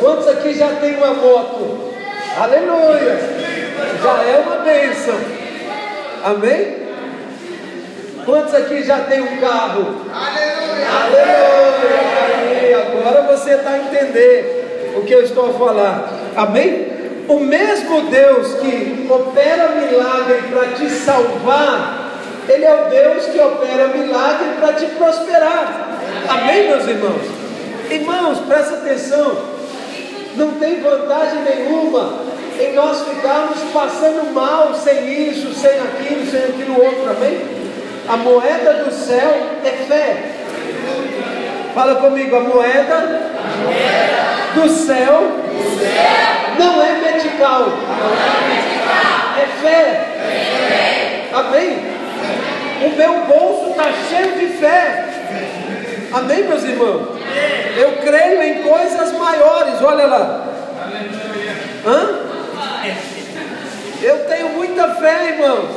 Quantos 0.00 0.26
aqui 0.28 0.54
já 0.54 0.68
tem 0.76 0.96
uma 0.96 1.14
moto? 1.14 1.92
Aleluia! 2.36 3.18
Já 4.02 4.22
é 4.24 4.42
uma 4.44 4.56
bênção. 4.56 5.14
Amém? 6.24 6.83
Quantos 8.24 8.54
aqui 8.54 8.82
já 8.82 9.00
tem 9.00 9.20
um 9.20 9.36
carro? 9.38 10.02
Aleluia! 10.12 10.86
Aleluia! 11.04 11.64
agora 13.04 13.36
você 13.36 13.54
está 13.54 13.78
entendendo 13.78 14.96
o 14.96 15.02
que 15.02 15.12
eu 15.12 15.22
estou 15.22 15.50
a 15.50 15.52
falar. 15.54 16.12
Amém? 16.36 16.94
O 17.28 17.40
mesmo 17.40 18.02
Deus 18.02 18.54
que 18.54 19.06
opera 19.10 19.68
milagre 19.68 20.42
para 20.50 20.68
te 20.68 20.88
salvar, 20.90 22.12
Ele 22.48 22.64
é 22.64 22.74
o 22.74 22.90
Deus 22.90 23.26
que 23.26 23.40
opera 23.40 23.88
milagre 23.88 24.48
para 24.60 24.72
te 24.74 24.86
prosperar. 24.86 25.98
Amém, 26.28 26.68
meus 26.68 26.86
irmãos? 26.86 27.22
Irmãos, 27.90 28.38
presta 28.40 28.76
atenção. 28.76 29.54
Não 30.36 30.52
tem 30.52 30.80
vantagem 30.80 31.42
nenhuma 31.42 32.24
em 32.58 32.72
nós 32.72 33.02
ficarmos 33.08 33.58
passando 33.72 34.32
mal 34.32 34.74
sem 34.74 35.28
isso, 35.28 35.52
sem 35.54 35.78
aquilo, 35.78 36.30
sem 36.30 36.40
aquilo 36.44 36.82
outro. 36.82 37.10
Amém? 37.10 37.63
A 38.08 38.16
moeda 38.16 38.84
do 38.84 38.92
céu 38.92 39.34
é 39.64 39.70
fé. 39.70 40.16
Fala 41.74 41.96
comigo, 41.96 42.36
a 42.36 42.40
moeda, 42.40 42.94
a 42.94 43.00
moeda 43.62 44.34
do 44.54 44.68
céu, 44.68 45.22
do 45.48 45.80
céu 45.80 46.34
não 46.58 46.82
é 46.82 46.84
não 46.84 46.90
é. 46.90 47.04
É 49.42 49.46
fé. 49.60 51.28
Amém? 51.32 51.78
O 52.84 52.96
meu 52.96 53.24
bolso 53.26 53.70
está 53.70 53.92
cheio 54.08 54.38
de 54.38 54.46
fé. 54.58 55.04
Amém, 56.12 56.44
meus 56.44 56.62
irmãos? 56.62 57.08
Eu 57.76 57.92
creio 58.02 58.42
em 58.42 58.62
coisas 58.62 59.12
maiores, 59.12 59.82
olha 59.82 60.06
lá. 60.06 60.46
Hã? 61.86 62.20
Eu 64.02 64.26
tenho 64.26 64.50
muita 64.50 64.94
fé, 64.94 65.30
irmãos. 65.30 65.70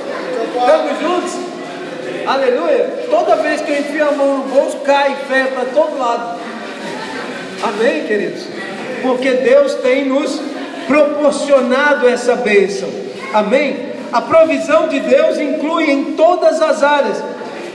Estamos 0.56 1.00
juntos? 1.00 1.48
Aleluia. 2.28 3.08
toda 3.10 3.38
vez 3.38 3.62
que 3.62 3.72
eu 3.72 3.80
enfio 3.80 4.06
a 4.06 4.12
mão 4.12 4.40
no 4.40 4.44
bolso, 4.54 4.80
cai 4.80 5.16
fé 5.30 5.46
para 5.46 5.64
todo 5.74 5.98
lado. 5.98 6.38
Amém, 7.64 8.04
queridos? 8.04 8.44
Porque 9.02 9.32
Deus 9.32 9.76
tem 9.76 10.04
nos 10.04 10.42
proporcionado 10.88 12.06
essa 12.06 12.36
bênção. 12.36 12.90
Amém? 13.34 13.94
A 14.12 14.20
provisão 14.20 14.90
de 14.90 15.00
Deus 15.00 15.40
inclui 15.40 15.90
em 15.90 16.16
todas 16.16 16.62
as 16.62 16.84
áreas. 16.84 17.24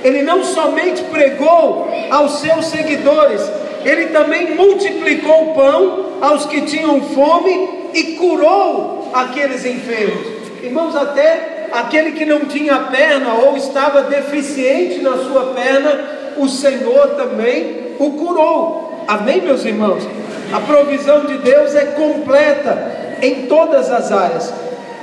Ele 0.04 0.20
não 0.20 0.44
somente 0.44 1.02
pregou 1.04 1.88
aos 2.10 2.40
seus 2.40 2.66
seguidores, 2.66 3.40
ele 3.86 4.06
também 4.06 4.54
multiplicou 4.54 5.50
o 5.50 5.54
pão 5.54 6.06
aos 6.20 6.44
que 6.44 6.60
tinham 6.62 7.00
fome 7.00 7.88
e 7.94 8.02
curou 8.16 9.08
aqueles 9.14 9.64
enfermos. 9.64 10.26
Irmãos, 10.62 10.94
até 10.94 11.51
aquele 11.72 12.12
que 12.12 12.24
não 12.24 12.40
tinha 12.46 12.76
perna 12.78 13.34
ou 13.34 13.56
estava 13.56 14.02
deficiente 14.02 15.00
na 15.00 15.16
sua 15.18 15.52
perna, 15.54 16.00
o 16.36 16.48
Senhor 16.48 17.08
também 17.16 17.94
o 17.98 18.12
curou. 18.12 19.04
Amém, 19.06 19.40
meus 19.40 19.64
irmãos? 19.64 20.06
A 20.52 20.60
provisão 20.60 21.24
de 21.24 21.38
Deus 21.38 21.74
é 21.74 21.86
completa 21.86 23.18
em 23.22 23.46
todas 23.46 23.90
as 23.90 24.12
áreas. 24.12 24.52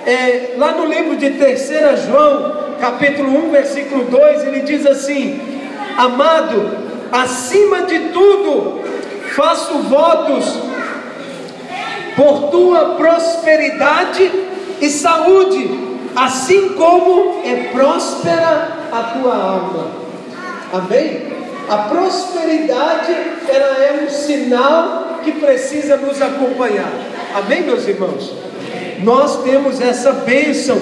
É, 0.05 0.53
lá 0.57 0.71
no 0.71 0.85
livro 0.85 1.17
de 1.17 1.31
3 1.31 1.71
João, 2.07 2.75
capítulo 2.79 3.47
1, 3.47 3.51
versículo 3.51 4.05
2, 4.05 4.47
ele 4.47 4.61
diz 4.61 4.85
assim: 4.85 5.39
Amado, 5.97 6.77
acima 7.11 7.83
de 7.83 7.99
tudo, 8.09 8.81
faço 9.35 9.79
votos 9.79 10.59
por 12.15 12.49
tua 12.49 12.95
prosperidade 12.95 14.31
e 14.81 14.89
saúde, 14.89 15.88
assim 16.23 16.69
como 16.69 17.41
é 17.45 17.69
próspera 17.71 18.77
a 18.91 19.03
tua 19.13 19.35
alma. 19.35 19.87
Amém? 20.73 21.29
A 21.69 21.77
prosperidade 21.77 23.15
ela 23.47 23.83
é 23.83 24.03
um 24.03 24.09
sinal 24.09 25.19
que 25.23 25.31
precisa 25.33 25.97
nos 25.97 26.21
acompanhar. 26.21 26.91
Amém, 27.35 27.61
meus 27.61 27.87
irmãos? 27.87 28.33
Nós 28.99 29.43
temos 29.43 29.79
essa 29.79 30.11
bênção 30.11 30.77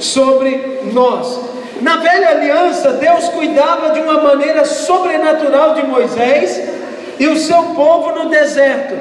sobre 0.00 0.80
nós. 0.92 1.40
Na 1.80 1.98
velha 1.98 2.30
aliança, 2.30 2.94
Deus 2.94 3.28
cuidava 3.28 3.90
de 3.90 4.00
uma 4.00 4.20
maneira 4.22 4.64
sobrenatural 4.64 5.74
de 5.74 5.86
Moisés 5.86 6.68
e 7.18 7.28
o 7.28 7.36
seu 7.36 7.62
povo 7.74 8.12
no 8.12 8.28
deserto 8.28 8.94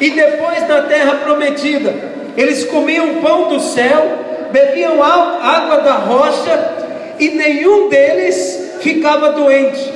e 0.00 0.10
depois 0.10 0.66
na 0.68 0.82
terra 0.82 1.16
prometida. 1.24 1.94
Eles 2.36 2.64
comiam 2.64 3.22
pão 3.22 3.48
do 3.48 3.60
céu, 3.60 4.25
bebiam 4.50 5.02
água 5.02 5.78
da 5.78 5.94
rocha 5.94 6.74
e 7.18 7.30
nenhum 7.30 7.88
deles 7.88 8.76
ficava 8.80 9.32
doente. 9.32 9.92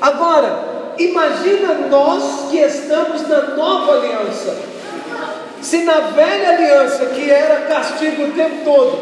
Agora, 0.00 0.94
imagina 0.98 1.74
nós 1.90 2.48
que 2.50 2.58
estamos 2.58 3.28
na 3.28 3.42
nova 3.56 3.92
aliança. 3.92 4.56
Se 5.60 5.78
na 5.82 6.00
velha 6.00 6.50
aliança, 6.50 7.06
que 7.06 7.30
era 7.30 7.62
castigo 7.62 8.24
o 8.24 8.32
tempo 8.32 8.64
todo, 8.64 8.98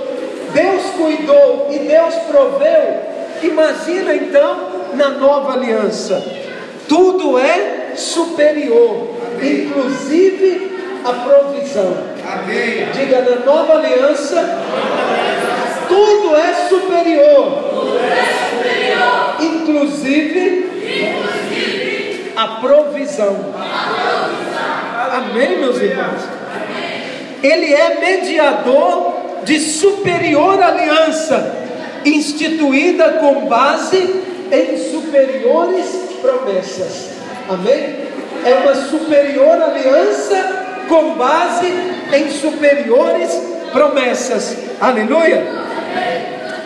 Deus 0.52 0.82
cuidou 0.96 1.68
e 1.70 1.80
Deus 1.80 2.14
proveu, 2.30 3.02
imagina 3.42 4.14
então 4.14 4.56
na 4.94 5.10
nova 5.10 5.52
aliança. 5.52 6.22
Tudo 6.88 7.38
é 7.38 7.92
superior 7.94 9.16
inclusive 9.42 10.70
a 11.04 11.12
provisão. 11.12 12.15
Amém. 12.26 12.88
Diga 12.92 13.22
na 13.22 13.44
nova 13.44 13.74
aliança, 13.74 14.58
tudo 15.88 16.36
é 16.36 16.68
superior. 16.68 17.64
Tudo 17.70 17.98
é 17.98 18.24
superior. 18.50 19.36
Inclusive, 19.40 20.70
inclusive 20.84 22.32
a, 22.36 22.46
provisão. 22.60 23.54
a 23.54 23.68
provisão. 23.92 24.66
Amém, 25.12 25.58
meus 25.58 25.80
irmãos? 25.80 26.22
Ele 27.42 27.72
é 27.72 28.00
mediador 28.00 29.14
de 29.44 29.60
superior 29.60 30.60
aliança, 30.60 31.54
instituída 32.04 33.12
com 33.14 33.46
base 33.46 34.22
em 34.50 34.76
superiores 34.90 35.86
promessas. 36.20 37.10
Amém? 37.48 38.06
é 38.46 38.54
uma 38.54 38.74
superior 38.74 39.60
aliança 39.60 40.65
com 40.89 41.14
base 41.14 41.66
em 42.12 42.30
superiores 42.30 43.30
promessas. 43.72 44.57
Aleluia. 44.80 45.47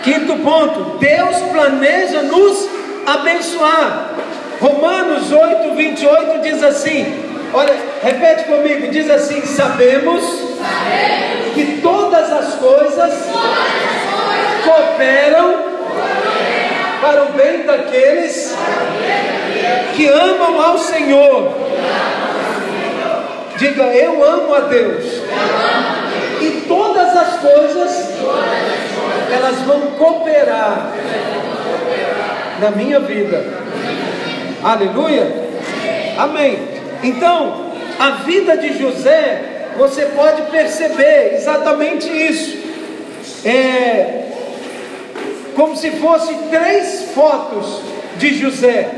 Quinto 0.02 0.36
ponto: 0.38 0.98
Deus 0.98 1.36
planeja 1.52 2.22
nos 2.22 2.68
abençoar. 3.06 4.14
Romanos 4.60 5.32
8, 5.32 5.74
28 5.74 6.38
diz 6.42 6.62
assim: 6.62 7.24
Olha, 7.52 7.74
repete 8.02 8.44
comigo, 8.44 8.90
diz 8.90 9.10
assim: 9.10 9.42
Sabemos, 9.42 10.22
que 11.54 11.80
todas 11.82 12.30
as 12.32 12.54
coisas, 12.54 13.12
cooperam, 14.64 15.70
para 17.00 17.24
o 17.24 17.32
bem 17.32 17.62
daqueles 17.62 18.54
que 19.96 20.06
amam 20.06 20.60
ao 20.60 20.78
Senhor. 20.78 21.52
Diga, 23.60 23.82
eu 23.94 24.24
amo 24.24 24.54
a 24.54 24.60
Deus. 24.60 25.04
E 26.40 26.64
todas 26.66 27.14
as 27.14 27.40
coisas, 27.40 28.08
elas 29.30 29.56
vão 29.66 29.82
cooperar 29.98 30.94
na 32.58 32.70
minha 32.70 33.00
vida. 33.00 33.44
Aleluia. 34.64 35.30
Amém. 36.16 36.58
Então, 37.02 37.66
a 37.98 38.10
vida 38.24 38.56
de 38.56 38.78
José, 38.78 39.68
você 39.76 40.06
pode 40.06 40.40
perceber 40.50 41.34
exatamente 41.34 42.08
isso. 42.08 42.56
É 43.44 44.24
como 45.54 45.76
se 45.76 45.90
fosse 45.90 46.32
três 46.50 47.10
fotos 47.14 47.82
de 48.16 48.38
José. 48.38 48.88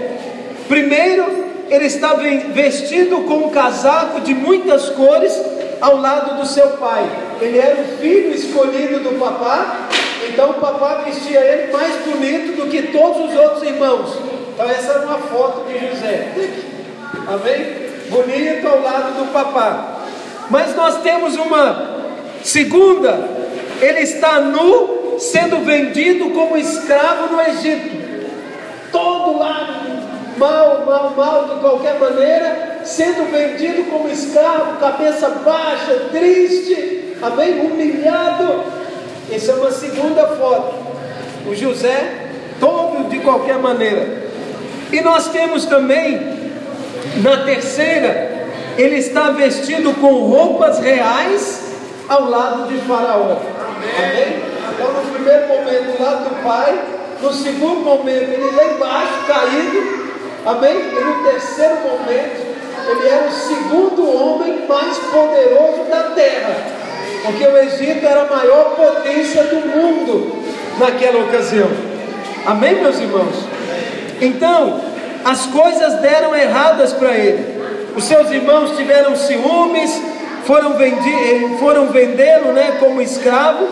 Primeiro, 0.68 1.41
ele 1.68 1.86
estava 1.86 2.22
vestido 2.52 3.22
com 3.22 3.46
um 3.46 3.50
casaco 3.50 4.20
de 4.20 4.34
muitas 4.34 4.88
cores 4.90 5.40
ao 5.80 5.96
lado 5.96 6.40
do 6.40 6.46
seu 6.46 6.68
pai. 6.70 7.04
Ele 7.40 7.58
era 7.58 7.80
o 7.82 7.98
filho 7.98 8.32
escolhido 8.32 9.00
do 9.00 9.18
papá, 9.18 9.88
então 10.28 10.50
o 10.50 10.54
papá 10.54 11.02
vestia 11.04 11.40
ele 11.40 11.72
mais 11.72 11.94
bonito 12.04 12.56
do 12.56 12.68
que 12.68 12.82
todos 12.92 13.30
os 13.30 13.36
outros 13.36 13.62
irmãos. 13.64 14.16
Então 14.54 14.68
essa 14.68 14.92
era 14.92 15.06
uma 15.06 15.18
foto 15.18 15.66
de 15.66 15.78
José. 15.88 16.32
Amém? 17.26 17.82
Bonito 18.10 18.68
ao 18.68 18.80
lado 18.80 19.18
do 19.18 19.32
papá. 19.32 20.02
Mas 20.50 20.76
nós 20.76 21.02
temos 21.02 21.36
uma 21.36 21.90
segunda, 22.44 23.28
ele 23.80 24.00
está 24.00 24.40
nu, 24.40 25.16
sendo 25.18 25.64
vendido 25.64 26.30
como 26.30 26.56
escravo 26.56 27.34
no 27.34 27.40
Egito. 27.40 28.02
Todo 28.92 29.38
lado 29.38 29.81
mal, 30.42 30.84
mal, 30.84 31.14
mal 31.16 31.44
de 31.44 31.60
qualquer 31.60 32.00
maneira, 32.00 32.80
sendo 32.84 33.30
vendido 33.30 33.84
como 33.84 34.08
escravo, 34.08 34.80
cabeça 34.80 35.28
baixa, 35.44 36.08
triste, 36.10 37.16
amém? 37.22 37.60
Humilhado. 37.60 38.64
Essa 39.30 39.52
é 39.52 39.54
uma 39.54 39.70
segunda 39.70 40.26
foto. 40.26 40.74
O 41.46 41.54
José, 41.54 42.30
todo 42.58 43.08
de 43.08 43.20
qualquer 43.20 43.58
maneira. 43.58 44.22
E 44.90 45.00
nós 45.00 45.28
temos 45.28 45.64
também, 45.64 46.50
na 47.22 47.44
terceira, 47.44 48.48
ele 48.76 48.96
está 48.96 49.30
vestido 49.30 49.94
com 50.00 50.12
roupas 50.12 50.80
reais 50.80 51.72
ao 52.08 52.28
lado 52.28 52.68
de 52.68 52.78
Faraó. 52.78 53.36
Amém? 53.86 54.42
Então, 54.74 54.92
no 54.92 55.12
primeiro 55.12 55.48
momento, 55.48 55.96
do 55.96 56.02
lado 56.02 56.28
do 56.28 56.42
pai, 56.42 56.82
no 57.22 57.32
segundo 57.32 57.80
momento, 57.80 58.30
ele 58.32 58.50
lá 58.56 58.64
embaixo, 58.64 59.26
caído, 59.26 60.01
Amém? 60.44 60.76
E 60.76 61.00
no 61.04 61.22
terceiro 61.22 61.76
momento, 61.76 62.52
ele 62.88 63.08
era 63.08 63.28
o 63.28 63.32
segundo 63.32 64.10
homem 64.10 64.66
mais 64.66 64.98
poderoso 64.98 65.84
da 65.88 66.02
terra, 66.14 66.56
porque 67.24 67.46
o 67.46 67.56
Egito 67.58 68.04
era 68.04 68.22
a 68.22 68.36
maior 68.36 68.74
potência 68.76 69.44
do 69.44 69.66
mundo 69.66 70.42
naquela 70.78 71.20
ocasião. 71.20 71.70
Amém, 72.44 72.74
meus 72.74 72.98
irmãos? 72.98 73.36
Então, 74.20 74.80
as 75.24 75.46
coisas 75.46 76.00
deram 76.00 76.34
erradas 76.34 76.92
para 76.92 77.16
ele. 77.16 77.62
Os 77.96 78.04
seus 78.04 78.30
irmãos 78.30 78.76
tiveram 78.76 79.14
ciúmes, 79.14 80.02
foram, 80.44 80.74
vendi 80.74 81.56
foram 81.60 81.86
vendê-lo 81.86 82.52
né, 82.52 82.76
como 82.80 83.00
escravo. 83.00 83.68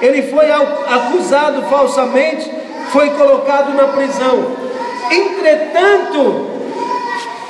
Ele 0.00 0.22
foi 0.22 0.50
acusado 0.50 1.62
falsamente, 1.62 2.50
foi 2.92 3.10
colocado 3.10 3.74
na 3.74 3.88
prisão. 3.88 4.67
Entretanto, 5.10 6.46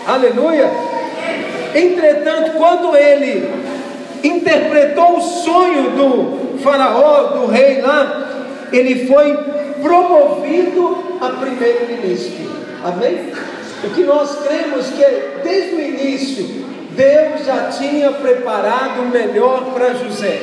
aleluia, 0.07 0.70
entretanto, 1.74 2.53
quando 2.53 2.96
ele 2.96 3.51
interpretou 4.22 5.18
o 5.18 5.20
sonho 5.20 5.90
do 5.90 6.59
faraó, 6.59 7.38
do 7.38 7.46
rei 7.46 7.80
lá, 7.80 8.28
ele 8.72 9.07
foi 9.07 9.36
promovido 9.80 11.18
a 11.20 11.28
primeiro-ministro. 11.30 12.49
Amém? 12.84 13.32
O 13.84 13.90
que 13.90 14.03
nós 14.03 14.38
cremos 14.46 14.88
que 14.90 15.03
é, 15.03 15.40
desde 15.42 15.74
o 15.74 15.80
início 15.80 16.68
Deus 16.90 17.44
já 17.46 17.70
tinha 17.70 18.11
preparado 18.11 19.03
o 19.03 19.09
melhor 19.09 19.72
para 19.72 19.94
José. 19.94 20.42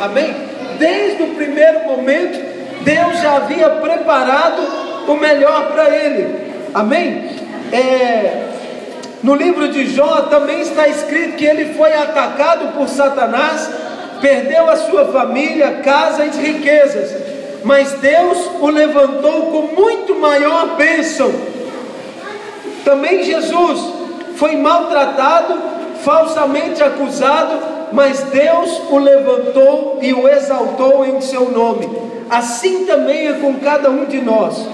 Amém? 0.00 0.34
Desde 0.78 1.22
o 1.22 1.28
primeiro 1.28 1.84
momento 1.84 2.38
Deus 2.82 3.20
já 3.20 3.36
havia 3.36 3.70
preparado 3.70 4.85
o 5.06 5.16
melhor 5.16 5.72
para 5.72 5.94
ele. 5.94 6.52
Amém? 6.74 7.30
É, 7.72 8.46
no 9.22 9.34
livro 9.34 9.68
de 9.68 9.86
Jó 9.86 10.22
também 10.22 10.60
está 10.60 10.86
escrito 10.86 11.36
que 11.36 11.44
ele 11.44 11.74
foi 11.74 11.92
atacado 11.92 12.74
por 12.76 12.88
Satanás, 12.88 13.68
perdeu 14.20 14.68
a 14.70 14.76
sua 14.76 15.06
família, 15.06 15.80
casa 15.82 16.24
e 16.24 16.30
riquezas, 16.30 17.12
mas 17.64 17.92
Deus 17.94 18.38
o 18.60 18.68
levantou 18.68 19.50
com 19.50 19.80
muito 19.80 20.14
maior 20.14 20.76
bênção. 20.76 21.32
Também 22.84 23.24
Jesus 23.24 23.80
foi 24.36 24.54
maltratado, 24.56 25.60
falsamente 26.04 26.82
acusado, 26.82 27.58
mas 27.92 28.20
Deus 28.24 28.80
o 28.90 28.98
levantou 28.98 29.98
e 30.00 30.12
o 30.12 30.28
exaltou 30.28 31.04
em 31.04 31.20
seu 31.20 31.50
nome. 31.50 31.88
Assim 32.30 32.84
também 32.84 33.28
é 33.28 33.32
com 33.34 33.54
cada 33.54 33.90
um 33.90 34.04
de 34.04 34.20
nós. 34.20 34.68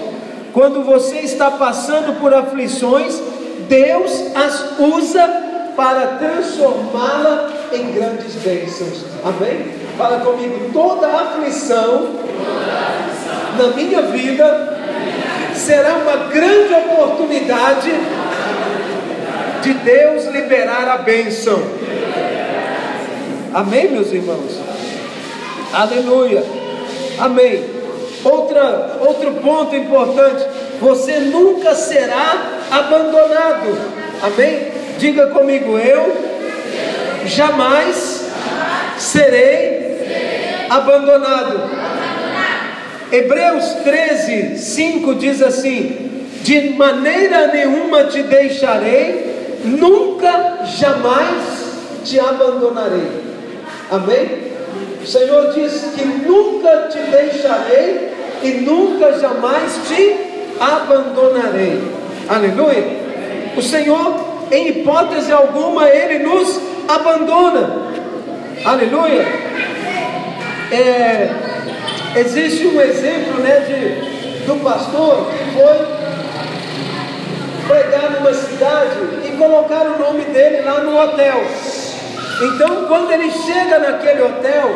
Quando 0.53 0.85
você 0.85 1.21
está 1.21 1.51
passando 1.53 2.21
por 2.21 2.35
aflições, 2.35 3.21
Deus 3.69 4.37
as 4.37 4.79
usa 4.79 5.27
para 5.75 6.19
transformá-la 6.19 7.51
em 7.73 7.93
grandes 7.93 8.35
bênçãos. 8.37 9.05
Amém? 9.25 9.67
Fala 9.97 10.21
comigo, 10.21 10.71
toda 10.73 11.07
aflição, 11.07 12.09
na 13.59 13.69
minha 13.69 14.03
vida 14.03 14.79
será 15.55 15.95
uma 15.95 16.29
grande 16.29 16.75
oportunidade 16.75 17.91
de 19.63 19.75
Deus 19.75 20.27
liberar 20.27 20.89
a 20.89 20.99
bênção. 20.99 21.63
Amém, 23.55 23.91
meus 23.91 24.13
irmãos? 24.13 24.61
Aleluia. 25.73 26.43
Amém. 27.19 27.82
Outra, 28.25 28.99
outro 29.01 29.33
ponto 29.35 29.75
importante: 29.75 30.45
você 30.81 31.19
nunca 31.19 31.75
será 31.75 32.61
abandonado. 32.71 33.79
Amém? 34.23 34.69
Diga 34.99 35.29
comigo, 35.29 35.79
eu 35.79 36.17
jamais 37.27 38.31
serei 38.99 40.67
abandonado. 40.71 41.71
Hebreus 43.11 43.65
13, 43.85 44.59
5 44.59 45.15
diz 45.17 45.43
assim: 45.43 46.27
De 46.43 46.71
maneira 46.71 47.49
nenhuma 47.49 48.05
te 48.05 48.23
deixarei, 48.23 49.61
nunca 49.65 50.61
jamais 50.65 51.63
te 52.05 52.19
abandonarei. 52.19 53.23
Amém? 53.91 54.53
O 55.03 55.07
Senhor 55.07 55.53
diz 55.53 55.93
que 55.95 56.05
nunca 56.05 56.89
te 56.89 56.99
deixarei 56.99 58.12
e 58.43 58.61
nunca 58.61 59.19
jamais 59.19 59.81
te 59.89 60.17
abandonarei. 60.61 61.81
Aleluia. 62.29 63.03
O 63.57 63.63
Senhor, 63.63 64.47
em 64.51 64.69
hipótese 64.69 65.33
alguma, 65.33 65.89
Ele 65.89 66.25
nos 66.25 66.61
abandona. 66.89 67.93
Aleluia. 68.65 69.27
É, 70.71 71.31
existe 72.17 72.67
um 72.67 72.81
exemplo 72.81 73.41
né, 73.41 73.61
de, 73.61 74.47
do 74.47 74.63
pastor 74.63 75.27
que 75.31 75.51
foi 75.53 76.03
pregar 77.67 78.11
numa 78.13 78.33
cidade 78.33 78.97
e 79.25 79.37
colocar 79.37 79.83
o 79.87 79.99
nome 79.99 80.25
dele 80.25 80.63
lá 80.63 80.81
no 80.81 80.99
hotel. 80.99 81.43
Então, 82.43 82.87
quando 82.87 83.13
ele 83.13 83.31
chega 83.31 83.79
naquele 83.79 84.23
hotel, 84.23 84.75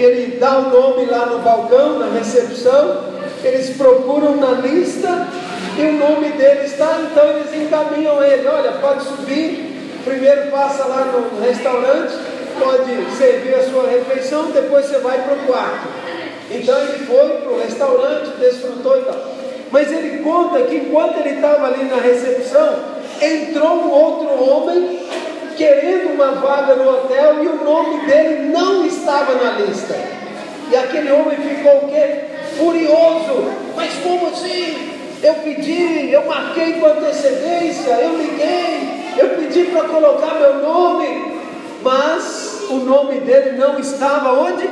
ele 0.00 0.36
dá 0.36 0.58
o 0.58 0.70
nome 0.70 1.06
lá 1.06 1.26
no 1.26 1.38
balcão, 1.40 1.98
na 1.98 2.06
recepção, 2.18 3.04
eles 3.42 3.76
procuram 3.76 4.36
na 4.36 4.52
lista 4.52 5.26
e 5.78 5.82
o 5.82 5.92
nome 5.92 6.30
dele 6.32 6.66
está, 6.66 7.00
então 7.02 7.28
eles 7.28 7.54
encaminham 7.54 8.22
ele, 8.22 8.46
olha, 8.48 8.72
pode 8.72 9.04
subir, 9.04 10.00
primeiro 10.04 10.50
passa 10.50 10.84
lá 10.84 11.04
no 11.04 11.40
restaurante, 11.40 12.14
pode 12.58 13.16
servir 13.16 13.54
a 13.54 13.62
sua 13.64 13.88
refeição, 13.88 14.50
depois 14.50 14.86
você 14.86 14.98
vai 14.98 15.20
para 15.22 15.34
o 15.34 15.46
quarto. 15.46 15.88
Então 16.50 16.78
ele 16.78 17.04
foi 17.06 17.28
para 17.28 17.52
o 17.52 17.60
restaurante, 17.60 18.30
desfrutou 18.38 18.98
e 18.98 19.02
tal. 19.02 19.36
Mas 19.70 19.92
ele 19.92 20.22
conta 20.22 20.62
que 20.62 20.76
enquanto 20.76 21.18
ele 21.18 21.36
estava 21.36 21.66
ali 21.66 21.84
na 21.84 21.96
recepção, 21.96 22.76
entrou 23.20 23.74
um 23.76 23.90
outro 23.90 24.28
homem 24.42 25.00
querendo 25.56 26.14
uma 26.14 26.32
vaga 26.32 26.76
no 26.76 26.88
hotel 26.88 27.42
e 27.42 27.48
o 27.48 27.64
nome 27.64 28.06
dele 28.06 28.50
não 28.50 28.86
estava 28.86 29.34
na 29.34 29.52
lista. 29.52 29.94
E 30.70 30.76
aquele 30.76 31.10
homem 31.12 31.36
ficou 31.36 31.76
o 31.78 31.88
quê? 31.88 32.20
Furioso. 32.56 33.50
Mas 33.74 33.92
como 34.02 34.28
assim? 34.28 34.92
Eu 35.22 35.34
pedi, 35.34 36.10
eu 36.12 36.26
marquei 36.26 36.74
com 36.74 36.86
antecedência, 36.86 37.90
eu 37.90 38.16
liguei, 38.16 39.14
eu 39.16 39.28
pedi 39.30 39.64
para 39.64 39.84
colocar 39.84 40.34
meu 40.34 40.62
nome, 40.62 41.40
mas 41.82 42.66
o 42.68 42.76
nome 42.76 43.20
dele 43.20 43.56
não 43.58 43.78
estava 43.78 44.32
onde? 44.32 44.68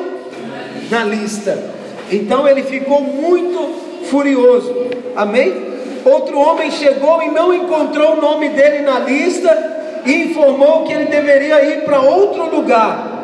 Na 0.91 1.05
lista. 1.05 1.71
Então 2.13 2.47
ele 2.47 2.63
ficou 2.63 3.01
muito 3.01 4.05
furioso. 4.11 4.89
Amém? 5.17 5.75
Outro 6.05 6.39
homem 6.39 6.71
chegou 6.71 7.23
e 7.23 7.31
não 7.31 7.53
encontrou 7.55 8.13
o 8.13 8.21
nome 8.21 8.51
dele 8.51 8.83
na 8.83 8.99
lista 8.99 9.84
e 10.05 10.31
informou 10.31 10.85
que 10.85 10.93
ele 10.93 11.07
deveria 11.07 11.65
ir 11.65 11.85
para 11.85 12.01
outro 12.01 12.55
lugar. 12.55 13.15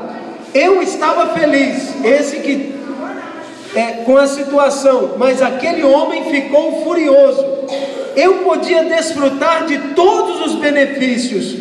Eu 0.55 0.83
estava 0.83 1.29
feliz, 1.29 1.95
esse 2.05 2.41
que 2.41 2.75
é, 3.75 4.03
com 4.05 4.17
a 4.17 4.27
situação, 4.27 5.15
mas 5.17 5.41
aquele 5.41 5.85
homem 5.85 6.25
ficou 6.25 6.83
furioso. 6.83 7.47
Eu 8.17 8.39
podia 8.39 8.85
desfrutar 8.85 9.67
de 9.67 9.79
todos 9.95 10.41
os 10.47 10.55
benefícios, 10.57 11.57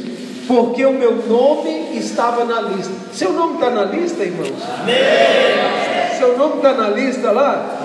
porque 0.48 0.84
o 0.84 0.92
meu 0.92 1.16
nome 1.28 1.98
estava 1.98 2.44
na 2.44 2.62
lista. 2.62 2.92
Seu 3.14 3.32
nome 3.34 3.56
está 3.56 3.70
na 3.70 3.84
lista, 3.84 4.24
irmãos? 4.24 4.54
Amém. 4.82 6.18
Seu 6.18 6.38
nome 6.38 6.56
está 6.56 6.74
na 6.74 6.90
lista 6.90 7.32
lá? 7.32 7.78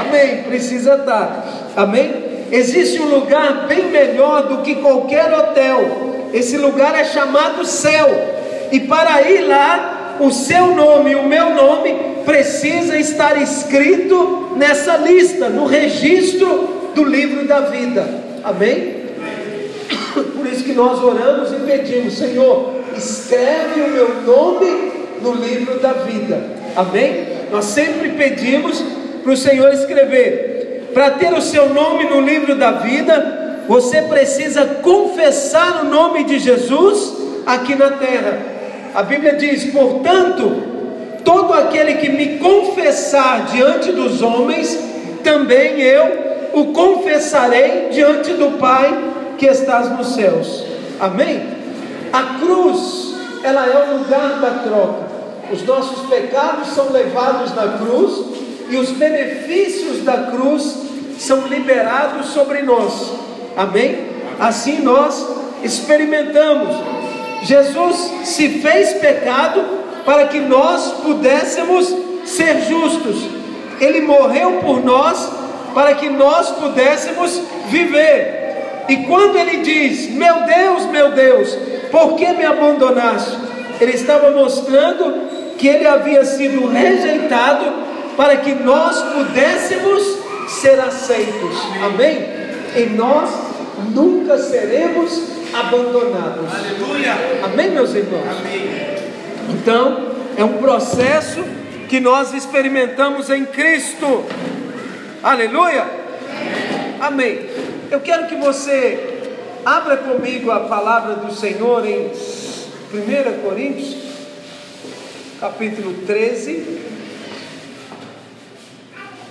Amém. 0.00 0.30
Amém. 0.30 0.42
Precisa 0.44 0.94
estar. 0.94 1.46
Amém? 1.76 2.24
Existe 2.50 3.00
um 3.00 3.08
lugar 3.10 3.66
bem 3.66 3.90
melhor 3.90 4.48
do 4.48 4.62
que 4.62 4.76
qualquer 4.76 5.32
hotel. 5.32 6.15
Esse 6.32 6.56
lugar 6.56 6.94
é 6.94 7.04
chamado 7.04 7.64
céu. 7.64 8.08
E 8.72 8.80
para 8.80 9.22
ir 9.22 9.42
lá, 9.42 10.16
o 10.20 10.30
seu 10.30 10.74
nome 10.74 11.12
e 11.12 11.14
o 11.16 11.24
meu 11.24 11.50
nome 11.54 11.94
precisa 12.24 12.98
estar 12.98 13.40
escrito 13.40 14.52
nessa 14.56 14.96
lista, 14.96 15.48
no 15.48 15.66
registro 15.66 16.90
do 16.94 17.04
livro 17.04 17.46
da 17.46 17.60
vida. 17.60 18.06
Amém? 18.42 18.96
Por 20.14 20.46
isso 20.46 20.64
que 20.64 20.72
nós 20.72 21.02
oramos 21.02 21.52
e 21.52 21.56
pedimos, 21.56 22.14
Senhor, 22.14 22.74
escreve 22.96 23.82
o 23.82 23.90
meu 23.90 24.22
nome 24.22 24.92
no 25.20 25.34
livro 25.34 25.78
da 25.78 25.92
vida. 25.92 26.42
Amém? 26.74 27.26
Nós 27.50 27.66
sempre 27.66 28.10
pedimos 28.10 28.82
para 29.22 29.32
o 29.32 29.36
Senhor 29.36 29.72
escrever. 29.72 30.90
Para 30.94 31.10
ter 31.10 31.32
o 31.32 31.42
seu 31.42 31.68
nome 31.68 32.04
no 32.04 32.20
livro 32.20 32.54
da 32.54 32.72
vida, 32.72 33.45
você 33.68 34.02
precisa 34.02 34.64
confessar 34.82 35.82
o 35.82 35.88
nome 35.88 36.24
de 36.24 36.38
Jesus 36.38 37.14
aqui 37.44 37.74
na 37.74 37.90
terra. 37.90 38.38
A 38.94 39.02
Bíblia 39.02 39.34
diz: 39.34 39.64
portanto, 39.72 40.62
todo 41.24 41.52
aquele 41.52 41.94
que 41.94 42.08
me 42.08 42.38
confessar 42.38 43.46
diante 43.46 43.92
dos 43.92 44.22
homens, 44.22 44.78
também 45.22 45.80
eu 45.80 46.26
o 46.54 46.72
confessarei 46.72 47.88
diante 47.90 48.32
do 48.32 48.58
Pai 48.58 49.12
que 49.36 49.46
estás 49.46 49.90
nos 49.90 50.14
céus. 50.14 50.64
Amém? 50.98 51.42
A 52.12 52.38
cruz, 52.38 53.14
ela 53.42 53.66
é 53.66 53.90
o 53.90 53.98
lugar 53.98 54.40
da 54.40 54.50
troca. 54.64 55.06
Os 55.52 55.62
nossos 55.64 56.08
pecados 56.08 56.68
são 56.68 56.90
levados 56.90 57.54
na 57.54 57.78
cruz 57.78 58.24
e 58.70 58.76
os 58.76 58.90
benefícios 58.90 60.02
da 60.02 60.30
cruz 60.30 60.78
são 61.18 61.46
liberados 61.46 62.28
sobre 62.28 62.62
nós. 62.62 63.12
Amém? 63.56 64.06
Assim 64.38 64.82
nós 64.82 65.26
experimentamos. 65.62 66.76
Jesus 67.42 68.12
se 68.24 68.60
fez 68.60 68.94
pecado 68.94 69.64
para 70.04 70.26
que 70.28 70.40
nós 70.40 70.92
pudéssemos 71.02 71.94
ser 72.24 72.62
justos. 72.62 73.28
Ele 73.80 74.02
morreu 74.02 74.60
por 74.64 74.84
nós 74.84 75.30
para 75.74 75.94
que 75.94 76.08
nós 76.08 76.50
pudéssemos 76.52 77.40
viver. 77.68 78.84
E 78.88 78.98
quando 78.98 79.36
ele 79.36 79.58
diz: 79.58 80.10
Meu 80.10 80.42
Deus, 80.42 80.86
meu 80.86 81.12
Deus, 81.12 81.56
por 81.90 82.16
que 82.16 82.26
me 82.32 82.44
abandonaste? 82.44 83.36
Ele 83.80 83.92
estava 83.92 84.30
mostrando 84.30 85.54
que 85.58 85.68
ele 85.68 85.86
havia 85.86 86.24
sido 86.24 86.66
rejeitado 86.68 87.64
para 88.16 88.36
que 88.38 88.54
nós 88.54 89.02
pudéssemos 89.02 90.02
ser 90.48 90.80
aceitos. 90.80 91.58
Amém? 91.84 92.26
E 92.76 92.86
nós 92.94 93.45
nunca 93.82 94.38
seremos 94.38 95.22
abandonados. 95.52 96.52
Aleluia. 96.54 97.12
Amém, 97.44 97.70
meus 97.70 97.94
irmãos? 97.94 98.24
Amém. 98.40 98.68
Então, 99.50 100.12
é 100.36 100.44
um 100.44 100.58
processo 100.58 101.42
que 101.88 102.00
nós 102.00 102.34
experimentamos 102.34 103.30
em 103.30 103.44
Cristo. 103.44 104.24
Aleluia. 105.22 105.84
Amém. 107.00 107.46
Eu 107.90 108.00
quero 108.00 108.26
que 108.26 108.34
você 108.36 109.20
abra 109.64 109.96
comigo 109.96 110.50
a 110.50 110.60
palavra 110.60 111.14
do 111.14 111.32
Senhor 111.32 111.86
em 111.86 112.06
1 112.06 113.42
Coríntios, 113.42 113.96
capítulo 115.40 115.94
13, 116.06 116.80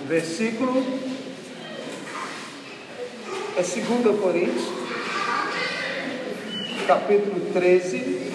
versículo. 0.07 1.14
É 3.57 3.61
2 3.61 4.19
Coríntios, 4.19 4.65
capítulo 6.85 7.39
13. 7.53 8.33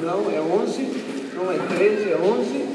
Não, 0.00 0.30
é 0.30 0.40
11. 0.40 0.82
Não 1.34 1.50
é 1.50 1.58
13, 1.58 2.12
é 2.12 2.16
11. 2.16 2.68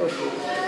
Amém. 0.00 0.61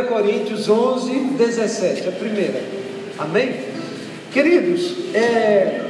1 0.00 0.06
Coríntios 0.06 0.68
11, 0.68 1.10
17, 1.36 2.08
a 2.08 2.12
primeira. 2.12 2.62
Amém? 3.18 3.54
Queridos, 4.32 5.14
é, 5.14 5.80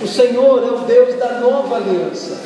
o 0.00 0.06
Senhor 0.06 0.62
é 0.62 0.70
o 0.70 0.78
Deus 0.86 1.14
da 1.16 1.40
nova 1.40 1.76
aliança. 1.76 2.40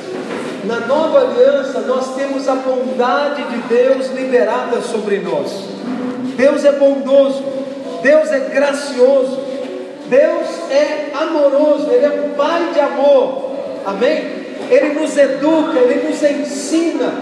Na 0.65 0.81
nova 0.81 1.21
aliança, 1.21 1.81
nós 1.81 2.15
temos 2.15 2.49
a 2.49 2.55
bondade 2.55 3.43
de 3.45 3.59
Deus 3.69 4.09
liberada 4.09 4.81
sobre 4.81 5.19
nós. 5.19 5.69
Deus 6.37 6.65
é 6.65 6.73
bondoso, 6.73 7.43
Deus 8.03 8.31
é 8.31 8.41
gracioso, 8.41 9.39
Deus 10.09 10.71
é 10.71 11.11
amoroso, 11.15 11.91
Ele 11.91 12.05
é 12.05 12.27
um 12.27 12.35
Pai 12.35 12.71
de 12.73 12.81
amor. 12.81 13.53
Amém? 13.85 14.47
Ele 14.71 15.01
nos 15.01 15.17
educa, 15.17 15.79
Ele 15.79 16.09
nos 16.09 16.23
ensina, 16.23 17.13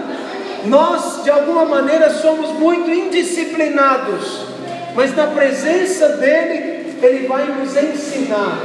nós, 0.67 1.23
de 1.23 1.29
alguma 1.29 1.65
maneira, 1.65 2.09
somos 2.09 2.51
muito 2.51 2.89
indisciplinados, 2.89 4.45
mas 4.95 5.15
na 5.15 5.27
presença 5.27 6.09
dEle, 6.17 6.95
Ele 7.01 7.27
vai 7.27 7.45
nos 7.45 7.75
ensinar, 7.75 8.57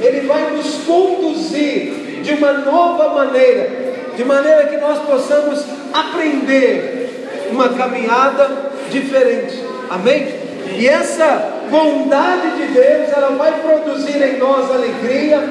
Ele 0.00 0.26
vai 0.26 0.50
nos 0.52 0.74
conduzir 0.84 2.20
de 2.22 2.34
uma 2.34 2.52
nova 2.52 3.14
maneira, 3.14 3.70
de 4.16 4.24
maneira 4.24 4.66
que 4.66 4.76
nós 4.76 4.98
possamos 5.00 5.64
aprender 5.92 7.48
uma 7.50 7.68
caminhada 7.70 8.70
diferente. 8.90 9.62
Amém? 9.90 10.42
E 10.78 10.86
essa 10.86 11.60
bondade 11.70 12.50
de 12.56 12.72
Deus, 12.72 13.12
ela 13.14 13.30
vai 13.36 13.52
produzir 13.60 14.22
em 14.22 14.38
nós 14.38 14.70
alegria, 14.70 15.42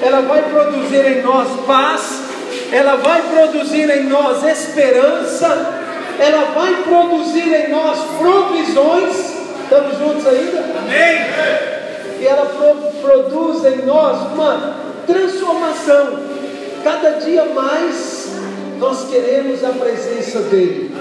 ela 0.00 0.20
vai 0.22 0.42
produzir 0.42 1.04
em 1.06 1.22
nós 1.22 1.48
paz, 1.66 2.27
ela 2.70 2.96
vai 2.96 3.22
produzir 3.22 3.88
em 3.90 4.04
nós 4.04 4.42
esperança, 4.44 5.46
ela 6.18 6.52
vai 6.54 6.74
produzir 6.82 7.52
em 7.52 7.70
nós 7.70 7.98
provisões. 8.18 9.38
Estamos 9.62 9.98
juntos 9.98 10.26
ainda? 10.26 10.64
Amém. 10.78 12.20
E 12.20 12.26
ela 12.26 12.46
pro, 12.46 12.74
produz 13.00 13.64
em 13.64 13.84
nós 13.86 14.32
uma 14.32 14.76
transformação. 15.06 16.20
Cada 16.82 17.10
dia 17.20 17.44
mais 17.46 18.28
nós 18.78 19.08
queremos 19.08 19.64
a 19.64 19.70
presença 19.70 20.40
dEle. 20.40 20.94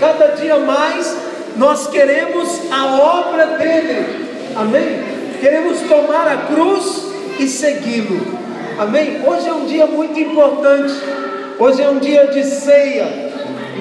Cada 0.00 0.28
dia 0.28 0.56
mais 0.58 1.16
nós 1.56 1.88
queremos 1.88 2.48
a 2.70 2.96
obra 2.96 3.46
dEle. 3.58 4.26
Amém? 4.56 5.02
Queremos 5.40 5.80
tomar 5.82 6.28
a 6.28 6.36
cruz 6.54 7.06
e 7.38 7.46
segui-lo. 7.46 8.41
Amém? 8.78 9.20
Hoje 9.24 9.48
é 9.48 9.52
um 9.52 9.66
dia 9.66 9.86
muito 9.86 10.18
importante. 10.18 10.94
Hoje 11.58 11.82
é 11.82 11.88
um 11.88 11.98
dia 11.98 12.26
de 12.28 12.44
ceia. 12.44 13.32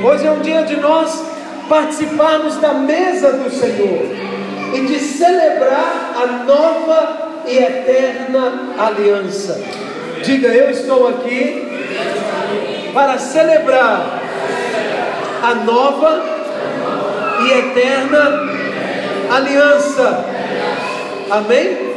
Hoje 0.04 0.26
é 0.26 0.32
um 0.32 0.40
dia 0.42 0.64
de 0.64 0.76
nós 0.78 1.24
participarmos 1.70 2.58
da 2.58 2.74
mesa 2.74 3.34
do 3.34 3.50
Senhor 3.50 4.06
e 4.74 4.82
de 4.82 5.00
celebrar 5.00 6.14
a 6.16 6.44
nova 6.44 7.32
e 7.48 7.58
eterna 7.58 8.74
aliança. 8.78 9.62
Diga, 10.24 10.50
eu 10.50 10.70
estou 10.70 11.08
aqui 11.08 11.68
para 12.94 13.18
celebrar 13.18 14.22
a 15.42 15.56
nova 15.56 16.24
e 17.46 17.52
eterna 17.52 18.50
aliança. 19.34 20.26
Amém? 21.30 21.92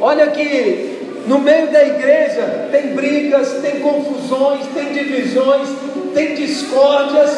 Olha 0.00 0.24
aqui, 0.24 0.97
no 1.28 1.38
meio 1.38 1.70
da 1.70 1.86
igreja 1.86 2.68
tem 2.72 2.94
brigas, 2.94 3.52
tem 3.60 3.80
confusões, 3.80 4.64
tem 4.74 4.92
divisões, 4.94 5.68
tem 6.14 6.34
discórdias, 6.34 7.30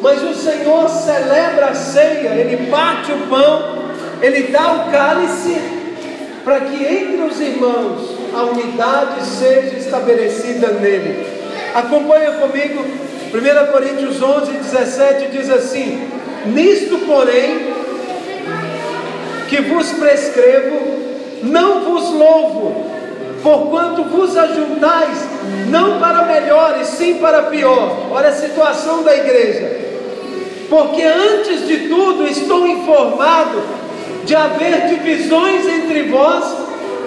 mas 0.00 0.22
o 0.22 0.34
Senhor 0.34 0.88
celebra 0.88 1.66
a 1.66 1.74
ceia, 1.74 2.30
Ele 2.30 2.70
parte 2.70 3.12
o 3.12 3.26
pão, 3.28 3.92
Ele 4.22 4.44
dá 4.44 4.72
o 4.72 4.90
cálice, 4.90 5.60
para 6.42 6.60
que 6.60 6.84
entre 6.84 7.22
os 7.22 7.38
irmãos 7.38 8.16
a 8.34 8.44
unidade 8.44 9.26
seja 9.26 9.76
estabelecida 9.76 10.68
nele. 10.68 11.26
Acompanha 11.74 12.32
comigo, 12.32 12.82
1 12.82 13.72
Coríntios 13.72 14.22
11, 14.22 14.52
17 14.52 15.30
diz 15.30 15.50
assim: 15.50 16.08
Nisto, 16.46 16.98
porém, 17.06 17.74
que 19.48 19.60
vos 19.60 19.92
prescrevo, 19.92 20.80
não 21.42 21.84
vos 21.84 22.10
louvo, 22.10 23.01
porquanto 23.42 24.04
vos 24.04 24.36
ajuntais, 24.36 25.26
não 25.68 25.98
para 25.98 26.22
melhor, 26.22 26.78
e 26.80 26.84
sim 26.84 27.14
para 27.14 27.42
pior. 27.44 28.08
Olha 28.10 28.28
a 28.28 28.32
situação 28.32 29.02
da 29.02 29.14
igreja. 29.16 29.80
Porque 30.68 31.02
antes 31.02 31.66
de 31.66 31.88
tudo 31.88 32.26
estou 32.26 32.66
informado 32.66 33.62
de 34.24 34.34
haver 34.34 34.86
divisões 34.88 35.66
entre 35.66 36.04
vós 36.04 36.44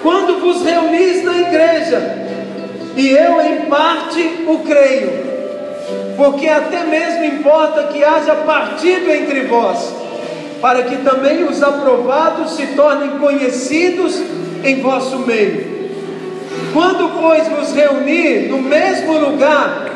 quando 0.02 0.40
vos 0.40 0.62
reunis 0.62 1.24
na 1.24 1.38
igreja, 1.38 2.26
e 2.96 3.08
eu 3.08 3.40
em 3.40 3.62
parte 3.62 4.44
o 4.46 4.58
creio, 4.58 5.10
porque 6.16 6.48
até 6.48 6.84
mesmo 6.84 7.24
importa 7.24 7.84
que 7.84 8.04
haja 8.04 8.34
partido 8.36 9.10
entre 9.10 9.42
vós, 9.42 9.92
para 10.60 10.84
que 10.84 10.96
também 10.98 11.44
os 11.44 11.62
aprovados 11.62 12.52
se 12.52 12.66
tornem 12.68 13.18
conhecidos 13.18 14.22
em 14.62 14.80
vosso 14.80 15.18
meio. 15.20 15.75
Quando, 16.76 17.08
pois, 17.18 17.48
vos 17.48 17.72
reunir 17.72 18.50
no 18.50 18.58
mesmo 18.58 19.16
lugar, 19.16 19.86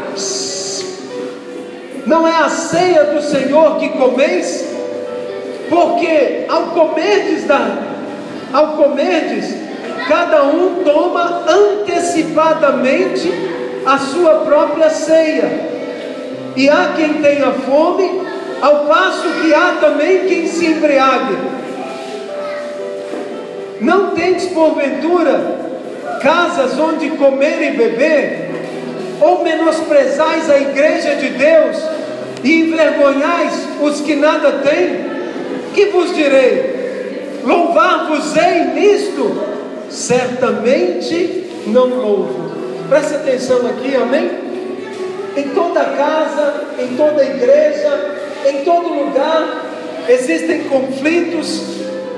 não 2.07 2.27
é 2.27 2.37
a 2.37 2.49
ceia 2.49 3.05
do 3.05 3.21
Senhor 3.21 3.77
que 3.77 3.91
comeis? 3.91 4.67
Porque 5.69 6.47
ao 6.49 6.69
comerdes, 6.69 7.45
da, 7.45 7.69
ao 8.51 8.79
comerdes, 8.79 9.55
cada 10.09 10.45
um 10.45 10.83
toma 10.83 11.45
antecipadamente 11.47 13.31
a 13.85 13.99
sua 13.99 14.37
própria 14.37 14.89
ceia. 14.89 15.51
E 16.57 16.67
há 16.67 16.95
quem 16.97 17.21
tenha 17.21 17.53
fome, 17.53 18.23
ao 18.63 18.87
passo 18.87 19.29
que 19.43 19.53
há 19.53 19.77
também 19.79 20.21
quem 20.21 20.47
se 20.47 20.65
embriague. 20.65 21.37
Não 23.83 24.13
tendes 24.13 24.47
porventura 24.47 25.69
casas 26.21 26.79
onde 26.79 27.11
comer 27.11 27.73
e 27.73 27.77
beber? 27.77 28.51
Ou 29.21 29.43
menosprezais 29.43 30.49
a 30.49 30.59
igreja 30.59 31.17
de 31.17 31.31
Deus 31.31 31.77
e 32.43 32.61
envergonhais 32.61 33.53
os 33.81 34.01
que 34.01 34.15
nada 34.15 34.53
têm? 34.65 35.11
Que 35.75 35.87
vos 35.87 36.15
direi? 36.15 37.41
Louvar-vos-ei 37.45 38.65
nisto? 38.75 39.43
Certamente 39.91 41.47
não 41.67 41.89
louvo. 41.89 42.51
Preste 42.89 43.15
atenção 43.15 43.67
aqui, 43.67 43.95
amém? 43.97 44.31
Em 45.37 45.49
toda 45.51 45.81
casa, 45.85 46.65
em 46.79 46.97
toda 46.97 47.25
igreja, 47.25 48.17
em 48.47 48.65
todo 48.65 48.89
lugar 48.89 49.71
existem 50.09 50.65
conflitos, 50.65 51.63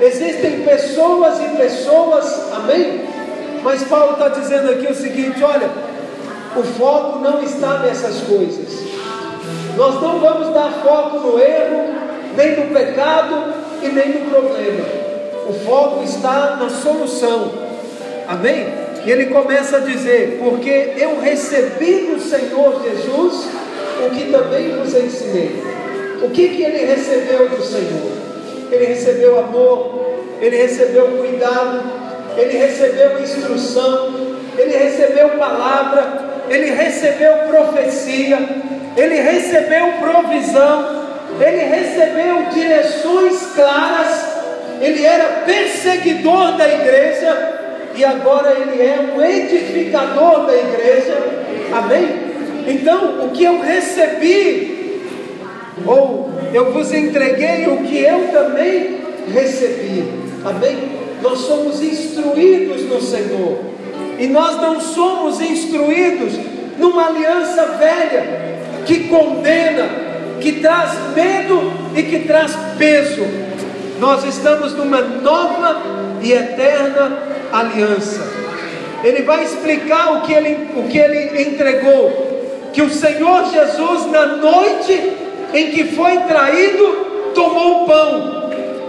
existem 0.00 0.60
pessoas 0.60 1.38
e 1.40 1.56
pessoas, 1.56 2.52
amém? 2.52 3.01
Mas 3.62 3.84
Paulo 3.84 4.14
está 4.14 4.28
dizendo 4.28 4.70
aqui 4.70 4.86
o 4.90 4.94
seguinte: 4.94 5.42
olha, 5.42 5.70
o 6.56 6.62
foco 6.62 7.18
não 7.20 7.42
está 7.42 7.78
nessas 7.78 8.20
coisas. 8.22 8.82
Nós 9.76 9.94
não 10.02 10.20
vamos 10.20 10.52
dar 10.52 10.70
foco 10.84 11.18
no 11.18 11.38
erro, 11.38 11.94
nem 12.36 12.56
no 12.56 12.74
pecado 12.74 13.54
e 13.82 13.88
nem 13.88 14.08
no 14.20 14.30
problema. 14.30 14.84
O 15.48 15.52
foco 15.64 16.04
está 16.04 16.56
na 16.56 16.68
solução. 16.68 17.52
Amém? 18.28 18.66
E 19.04 19.10
ele 19.10 19.26
começa 19.26 19.78
a 19.78 19.80
dizer: 19.80 20.40
Porque 20.42 20.92
eu 20.96 21.20
recebi 21.20 22.12
do 22.12 22.20
Senhor 22.20 22.82
Jesus 22.82 23.48
o 24.06 24.10
que 24.10 24.30
também 24.30 24.76
vos 24.76 24.94
ensinei. 24.94 25.62
O 26.22 26.30
que, 26.30 26.48
que 26.48 26.62
ele 26.62 26.84
recebeu 26.84 27.48
do 27.48 27.62
Senhor? 27.62 28.12
Ele 28.70 28.86
recebeu 28.86 29.38
amor, 29.38 30.14
ele 30.40 30.56
recebeu 30.56 31.08
cuidado, 31.18 32.01
ele 32.36 32.56
recebeu 32.58 33.20
instrução, 33.20 34.14
ele 34.58 34.76
recebeu 34.76 35.30
palavra, 35.30 36.32
ele 36.48 36.70
recebeu 36.70 37.32
profecia, 37.48 38.38
ele 38.96 39.14
recebeu 39.16 39.92
provisão, 40.00 41.02
ele 41.40 41.62
recebeu 41.64 42.44
direções 42.52 43.46
claras, 43.54 44.26
ele 44.80 45.04
era 45.04 45.42
perseguidor 45.44 46.56
da 46.56 46.68
igreja 46.68 47.60
e 47.94 48.04
agora 48.04 48.52
ele 48.58 48.82
é 48.82 49.14
um 49.14 49.22
edificador 49.22 50.46
da 50.46 50.54
igreja, 50.54 51.16
amém? 51.72 52.32
Então, 52.66 53.24
o 53.24 53.30
que 53.30 53.44
eu 53.44 53.60
recebi, 53.60 55.02
ou 55.84 56.30
eu 56.52 56.72
vos 56.72 56.92
entreguei 56.92 57.66
o 57.66 57.78
que 57.78 57.98
eu 57.98 58.28
também 58.28 59.00
recebi, 59.32 60.04
amém? 60.44 61.01
Nós 61.22 61.38
somos 61.38 61.80
instruídos 61.80 62.82
no 62.82 63.00
Senhor, 63.00 63.60
e 64.18 64.26
nós 64.26 64.60
não 64.60 64.80
somos 64.80 65.40
instruídos 65.40 66.32
numa 66.78 67.06
aliança 67.06 67.64
velha 67.78 68.42
que 68.84 69.08
condena, 69.08 69.88
que 70.40 70.60
traz 70.60 70.90
medo 71.14 71.72
e 71.94 72.02
que 72.02 72.20
traz 72.20 72.52
peso. 72.76 73.24
Nós 74.00 74.24
estamos 74.24 74.72
numa 74.74 75.00
nova 75.00 75.80
e 76.20 76.32
eterna 76.32 77.18
aliança. 77.52 78.20
Ele 79.04 79.22
vai 79.22 79.44
explicar 79.44 80.14
o 80.14 80.22
que 80.22 80.32
ele, 80.32 80.70
o 80.76 80.88
que 80.88 80.98
ele 80.98 81.42
entregou. 81.42 82.30
Que 82.72 82.82
o 82.82 82.90
Senhor 82.90 83.44
Jesus, 83.50 84.10
na 84.10 84.26
noite 84.26 85.12
em 85.54 85.70
que 85.70 85.84
foi 85.84 86.18
traído, 86.18 87.32
tomou 87.34 87.82
o 87.82 87.86
pão 87.86 88.41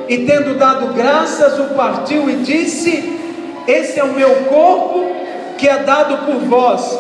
e, 0.08 0.26
tendo 0.26 0.58
dado 0.58 0.93
graças, 0.93 1.60
o 1.60 1.76
partiu 1.76 2.30
e 2.30 2.38
disse: 2.38 3.20
Esse 3.68 3.99
é 3.99 4.04
o 4.04 4.14
meu 4.14 4.36
corpo 4.45 5.06
que 5.58 5.68
é 5.68 5.80
dado 5.80 6.26
por 6.26 6.39
vós. 6.41 6.99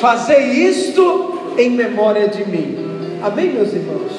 Fazei 0.00 0.40
isto 0.40 1.54
em 1.56 1.70
memória 1.70 2.28
de 2.28 2.44
mim. 2.44 3.18
Amém, 3.22 3.52
meus 3.52 3.72
irmãos? 3.72 4.12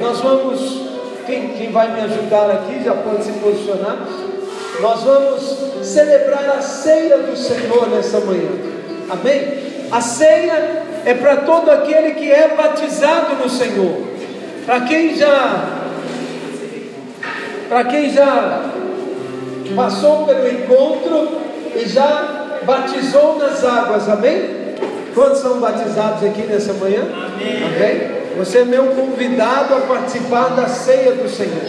Nós 0.00 0.20
vamos, 0.20 0.80
quem, 1.26 1.48
quem 1.48 1.70
vai 1.70 1.92
me 1.92 2.00
ajudar 2.00 2.50
aqui 2.50 2.84
já 2.84 2.94
pode 2.94 3.24
se 3.24 3.32
posicionar. 3.32 3.96
Nós 4.80 5.02
vamos 5.02 5.86
celebrar 5.86 6.50
a 6.50 6.60
ceia 6.60 7.18
do 7.18 7.36
Senhor 7.36 7.88
nessa 7.88 8.20
manhã. 8.20 8.50
Amém? 9.10 9.88
A 9.90 10.00
ceia 10.00 10.82
é 11.04 11.14
para 11.14 11.36
todo 11.36 11.70
aquele 11.70 12.12
que 12.12 12.30
é 12.30 12.54
batizado 12.56 13.36
no 13.42 13.48
Senhor. 13.48 14.12
Para 14.64 14.80
quem 14.82 15.16
já 15.16 15.81
para 17.72 17.84
quem 17.84 18.10
já 18.10 18.64
passou 19.74 20.26
pelo 20.26 20.46
encontro 20.46 21.40
e 21.74 21.88
já 21.88 22.60
batizou 22.64 23.38
nas 23.38 23.64
águas, 23.64 24.10
amém? 24.10 24.74
Quantos 25.14 25.38
são 25.38 25.58
batizados 25.58 26.22
aqui 26.22 26.42
nessa 26.42 26.74
manhã? 26.74 27.00
Amém. 27.00 27.64
amém? 27.64 28.10
Você 28.36 28.58
é 28.58 28.64
meu 28.66 28.88
convidado 28.88 29.74
a 29.74 29.80
participar 29.80 30.50
da 30.50 30.66
ceia 30.66 31.12
do 31.12 31.26
Senhor. 31.30 31.62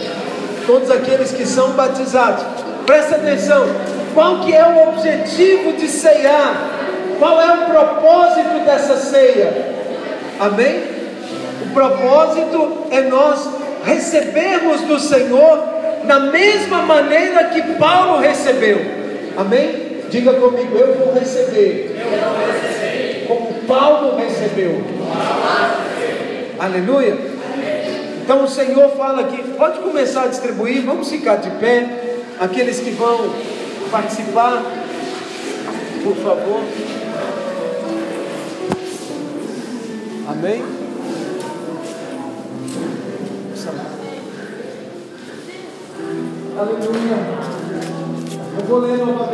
Todos 0.66 0.90
aqueles 0.90 1.32
que 1.32 1.46
são 1.46 1.70
batizados, 1.70 2.44
presta 2.84 3.16
atenção. 3.16 3.64
Qual 4.12 4.40
que 4.40 4.54
é 4.54 4.62
o 4.62 4.90
objetivo 4.90 5.72
de 5.72 5.88
ceiar? 5.88 6.68
Qual 7.18 7.40
é 7.40 7.50
o 7.50 7.66
propósito 7.70 8.62
dessa 8.66 8.98
ceia? 8.98 9.74
Amém? 10.38 10.82
O 11.62 11.72
propósito 11.72 12.88
é 12.90 13.00
nós 13.00 13.48
recebermos 13.86 14.82
do 14.82 15.00
Senhor 15.00 15.73
da 16.06 16.20
mesma 16.20 16.82
maneira 16.82 17.44
que 17.44 17.62
Paulo 17.74 18.20
recebeu. 18.20 18.78
Amém? 19.36 19.84
Diga 20.10 20.34
comigo, 20.34 20.76
eu 20.76 20.94
vou 20.94 21.14
receber. 21.14 21.96
Eu 21.96 22.28
vou 22.30 22.46
receber. 22.46 23.24
Como 23.26 23.54
Paulo 23.66 24.16
recebeu. 24.16 24.82
Aleluia. 26.58 27.16
Então 28.22 28.44
o 28.44 28.48
Senhor 28.48 28.90
fala 28.96 29.22
aqui, 29.22 29.42
pode 29.56 29.80
começar 29.80 30.22
a 30.22 30.26
distribuir, 30.28 30.82
vamos 30.82 31.10
ficar 31.10 31.36
de 31.36 31.50
pé. 31.50 31.86
Aqueles 32.40 32.80
que 32.80 32.90
vão 32.90 33.30
participar, 33.90 34.62
por 36.02 36.16
favor. 36.16 36.60
Amém? 40.26 40.83
Aleluia. 46.56 47.16
Eu 48.56 48.64
vou 48.66 48.78
ler 48.78 48.98
novamente. 48.98 49.24